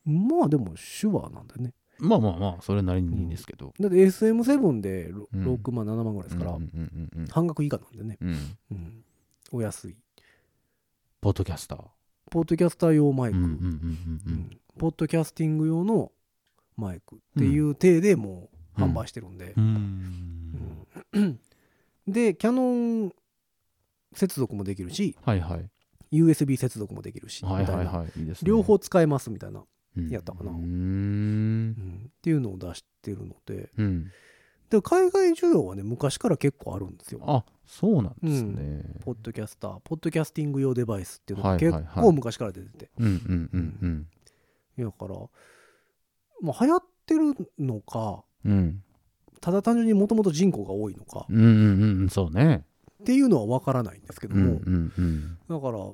[0.06, 1.74] なまあでも手話なんだよね。
[1.98, 8.18] まあまあまあそれなりにいいんですけど、だって SM7 でろうん6万、7万ぐらいですから、うんうんうんうん半額以下なんでね。
[8.20, 8.36] うん
[8.72, 9.04] うん。
[9.54, 9.94] お安い。
[11.20, 11.84] ポッドキャスター。
[12.28, 13.38] ポッドキャスター用マイク。
[13.38, 13.62] うんうんうんうん
[14.26, 14.50] うん。
[14.76, 16.10] ポッドキャスティング用の
[16.76, 19.54] マイクっていう体でもう販売してるんで。
[19.56, 20.86] う、ん。
[21.12, 21.40] うん。
[22.08, 23.12] でキャノン
[24.12, 25.16] 接続もできるし。
[25.22, 25.70] はいはい。
[26.10, 27.74] USB 接続もできるし、みたいな。
[27.76, 28.26] はいいい。
[28.26, 28.48] ですね。
[28.48, 29.62] 両方使えますみたいな、
[29.96, 30.08] うん。
[30.08, 30.50] やったかな。
[30.50, 32.06] うーうんん。
[32.08, 33.70] っていうのを出してるので。
[33.78, 34.10] うん
[34.76, 37.20] で海外需要はね昔から結構あるんですよ。
[37.26, 38.82] あそうなんですね。
[39.04, 43.50] ポッドキャスターポッドキャスティング用デバイスっていうのが結構昔から出てて、うんうん
[43.82, 44.06] うん
[44.78, 45.14] だから
[46.42, 48.52] まあ流行ってるのかうん。
[48.52, 48.82] うん
[49.40, 52.64] ただ単純にもともと人口が多いのかうんうんうんそうね。
[53.02, 55.38] っていうのは分からないんですけどうんうも、んうん。
[55.50, 55.84] だから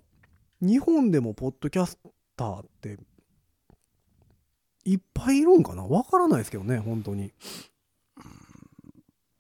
[0.61, 1.99] 日本でもポッドキャス
[2.37, 2.97] ターって
[4.85, 5.85] いっぱいいるんかな？
[5.85, 7.33] 分からないですけどね本当に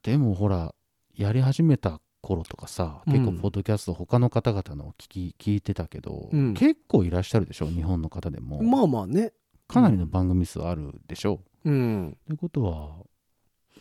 [0.02, 0.74] でもほら
[1.14, 3.12] やり始めた頃とかさうん。
[3.12, 6.54] 結構ポッドキャスト他の方々の聞き聞いてたけど、うん。
[6.54, 9.32] 結構いらっしゃるでしょ日本の方でも、まあまあね。
[9.68, 11.40] かなりの番組数あるでしょ。
[11.64, 12.10] うん。
[12.10, 12.96] ってことは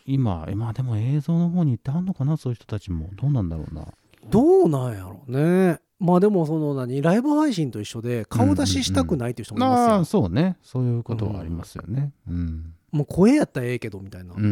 [0.06, 3.10] 今えまあでも映像の方に行ってあんのかなそういう人たちも。
[3.14, 3.86] どうなんだろうな。
[4.28, 10.56] どうなんやろうねまあでもその何ライブ配信と一緒で顔出ししたくないっていう人もいますよ、ああそうね。
[10.62, 12.12] そういうことはありますよね。
[12.26, 12.74] うん。
[12.90, 14.50] もう声やったらええけどみたいなうんうん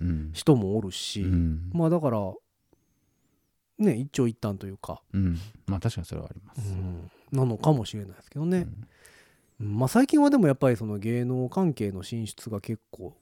[0.00, 1.32] うん人もおるし、うん。
[1.32, 2.18] うんまあだから
[3.78, 5.38] ね一長一短というか、うん。
[5.66, 6.74] まあ確かにそれはあります、
[7.30, 8.58] なのかもしれないですけどね、
[9.60, 9.66] うん。
[9.66, 13.12] うんまあ最近はでもやっぱりその芸能関係の進出が結構、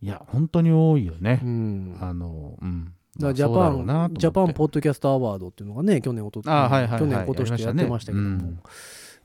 [0.00, 8.62] いや本当に多いよねう、ん、あのうんだからジャパンジャパンポッドキャストアワードっていうのがね去年おとあはいはいはい去年今年とやってましたけども、ましたね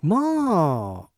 [0.01, 1.17] まあ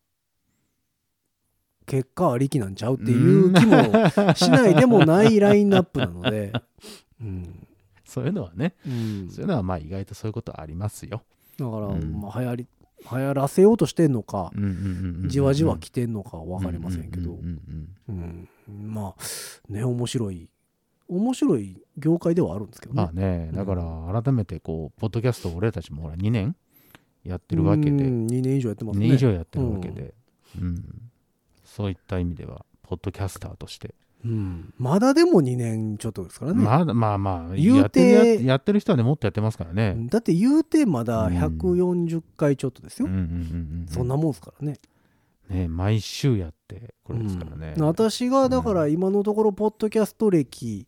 [1.89, 6.53] 結果ありきなんちゃうっていう気もしないでもないラインナップなので、
[7.19, 7.67] うん。
[8.05, 11.23] そういうのはね、うん、そういうのはまあ意外とそういうことありますよ。
[11.57, 12.21] だから、うん。
[12.21, 12.67] まあ、流行り
[13.11, 18.49] 流行らせようとしてんのか、うんうんうんうんじわじわ来てんのかは分かりませんけど、うんうんうん。
[18.67, 18.93] うん。
[18.93, 20.47] まあね面白い
[21.09, 23.01] 面白い業界ではあるんですけどね。
[23.01, 26.55] まあね、だから改めてこう、ポッドキャストを俺たちもほら2年
[27.23, 30.13] やってるわけで、うん2年以上やってます2ね年以上やってるわけで、
[30.61, 30.83] うん。
[31.65, 33.95] そういった意味では、ポッドキャスターとして、
[34.25, 34.73] うん。
[34.77, 39.95] まだでも2年ちょっとですからね、まだまあまあ、言うやってややってる人はね、もっとやってますからね。
[40.09, 41.37] だって言うてまだうん。
[41.37, 43.27] 140回ちょっとですよ、うんうんうんう
[43.83, 43.85] ん。
[43.89, 44.77] そんなもんですからね。
[45.49, 47.73] ね、毎週やってこれですからね。
[47.77, 47.83] うん。
[47.85, 50.87] 私がだから今のところポッドキャスト歴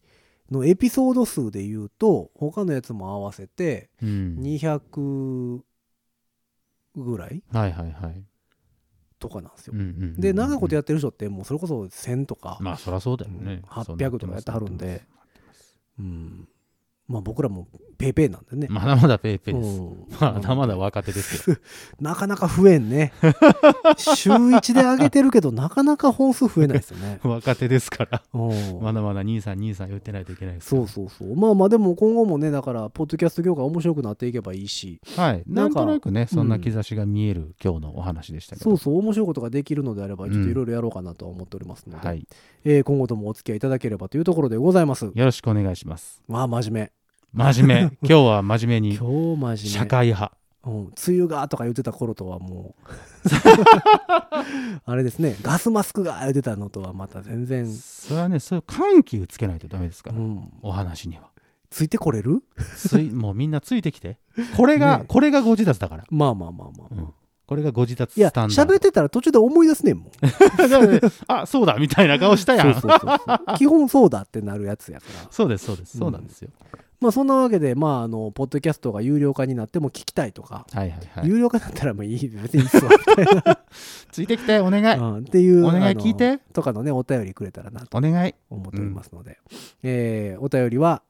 [0.52, 4.38] のエピソード数で言うと他のやつも合わせてうん。
[4.40, 5.62] 200
[6.96, 8.24] ぐらいはいはいはい。
[9.20, 9.74] とかなんですよ。
[10.18, 13.62] で長いことやってる人ってもうそれこそ1000とか、まあ、そりゃそうだよね。
[13.78, 15.04] うんそんな800とかやってはるんで。
[16.00, 16.48] うん、
[17.12, 19.80] まあ僕らもペーペーなんでね、まだまだペーペーです。
[19.80, 21.58] うんまだまだ若手ですよ。
[22.02, 23.14] なかなか増えんね
[23.98, 28.24] 週1で上げてるけどなかなか本数増えないですよね 若手ですから。
[28.34, 35.44] うんまだまだ兄さん兄さん言ってないといけないですそうそうそうまあまあでも今後もねだからポッドキャスト業界面白くなっていけばいいしはい。
[35.46, 38.72] なんんとなくね、そんな兆しが見える今日のお話でしたけど。
[38.72, 42.26] そうそう面白いことができるのであればちょっといろいろやろうかなとは思っておりますので、はい。
[42.64, 46.22] えー今後ともお付き合いいただければというところでございますよろしくお願いします。
[46.28, 46.92] まあ真面
[47.34, 47.98] 真面目。
[48.08, 50.38] 今日は真面目に目今日真面目社会派。
[50.64, 52.90] うん、梅雨がとか言ってた頃とはもう
[54.86, 60.18] あれですねガスマスクが言ってたのとはまた全然、それはね、そういう緩急つけないとダメですから。
[60.18, 61.32] うん、お話には。
[61.72, 62.44] ついてこれる？
[62.76, 64.20] ついもうみんなついてきて。
[64.56, 66.04] これが、ねこれがご自立だから。
[66.12, 67.14] まあまあまあまあ、うん
[67.52, 68.74] これがご自立いやスタンダード。
[68.76, 72.74] 喋ってたら途中で思い出すねんもんだからねあ、そうだみたいな顔したやん。
[72.76, 75.98] そうそうそうそう基本そうだってなるやつやからそうです、そうです。
[75.98, 76.50] そうなんですよ。
[77.02, 81.28] まあそんなわけでまああのポッドキャストが有料化になっても聞きたいとか、はいはいはい。
[81.28, 83.60] 有料化だったらもういい別にいいっすわみたいな
[84.14, 84.98] ついてきて、お願い。
[84.98, 88.34] うんっていうお願いあの聞いてとかのねお便りくれたらなとお願い。
[88.50, 89.40] 思っておりますので、
[89.84, 91.02] えーお便りは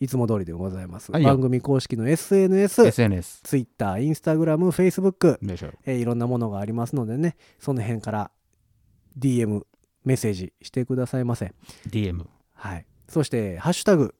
[0.00, 3.42] いつも通りでございます、はいよ番組公式の SNS、SNS。
[3.42, 5.38] Twitter、Instagram、Facebook。
[5.84, 8.30] えーいろんなものがありますのでねその辺から
[9.18, 9.62] DM
[10.04, 11.52] メッセージしてくださいませ
[11.88, 12.24] DM。
[12.54, 14.12] はいそしてハッシュタグ、うん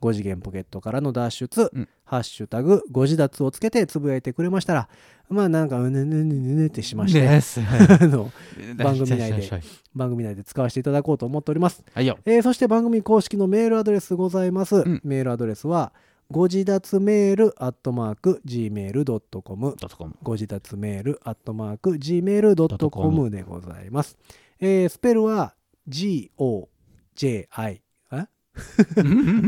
[0.00, 4.88] 5次元ポケットからの脱出、うんハッシュタグご自立をつけてつぶやいてくれましたら
[5.28, 7.20] まあなんかうねねねねねってしまして、
[8.08, 8.32] の
[8.82, 9.50] 番組内で
[9.94, 12.18] 番組内で使わせていただこうと思っておりますはいよ。
[12.24, 14.76] えーそして番組公式のメールアドレスございます。
[14.76, 15.92] んメールアドレスは、
[16.30, 19.74] ご自立メールアットマーク gmail.com ドットコム。
[20.22, 24.16] ご自立メールアットマーク gmail.com でございます。
[24.60, 25.54] えースペルは
[25.86, 27.87] g-o-j-i あ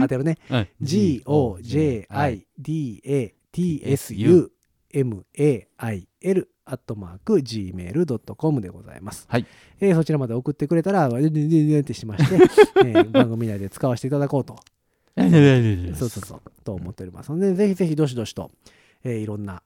[0.01, 0.39] 当てるね。
[0.49, 0.69] はい
[4.93, 9.27] g-o-j-i-d-a-t-s-u-m-a-i-l アットマーク Gmail.com でございます。
[9.29, 9.47] はい
[9.81, 12.35] えーそちらまで送ってくれたら、ででででってしまして、
[12.87, 14.57] えー番組内で使わせていただこうと、
[15.97, 18.53] そうそうそう、と思っておりますので、ぜひぜひどしどしと、
[19.03, 19.63] えーいろんな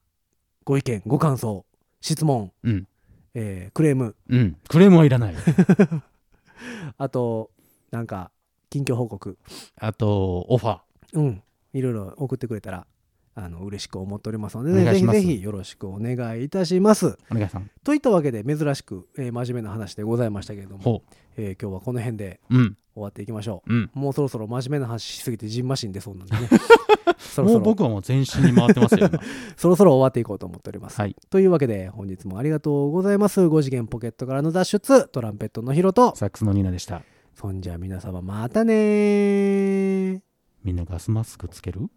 [0.65, 1.67] ご意見、ご感想、
[2.01, 2.87] 質問、うん。
[3.35, 4.57] えークレーム、うん。
[4.69, 5.35] クレームはいらない。
[6.97, 7.51] あと、
[7.91, 8.31] なんか、
[8.75, 9.39] 近況報告、
[9.77, 11.21] あと、オファー。
[11.21, 11.43] うん、
[11.75, 12.89] いろいろ送ってくれたら、
[13.37, 17.17] あの嬉しく思っておりますので、お願いしますぜひぜひよろしくお願いいたします。
[17.31, 17.71] お願いさん。
[17.85, 21.03] といったわけで、珍しく、えー真面目な話でございましたけれども、ほ
[21.37, 22.57] えー今日はこの辺でう。
[22.57, 22.77] うん。
[22.95, 23.73] 終わっていきましょう。
[23.73, 23.91] うん。
[23.95, 26.49] もうそろそろ真面目な話しすぎてジンマシン出そうなんでね。
[27.19, 29.21] そろもそうろ僕はもう全身に回ってますよ、今
[29.57, 31.01] そろそろ終わっていこうと思っております。
[31.01, 31.17] はい。
[31.31, 33.41] というわけで本日もありがとうございます。
[33.41, 37.03] 5次元ポケットからの脱出、トランペットのヒロと、サックスのニーナでした。
[37.35, 40.21] そんじゃ皆様またねー。
[40.63, 41.89] みんなガスマスクつける？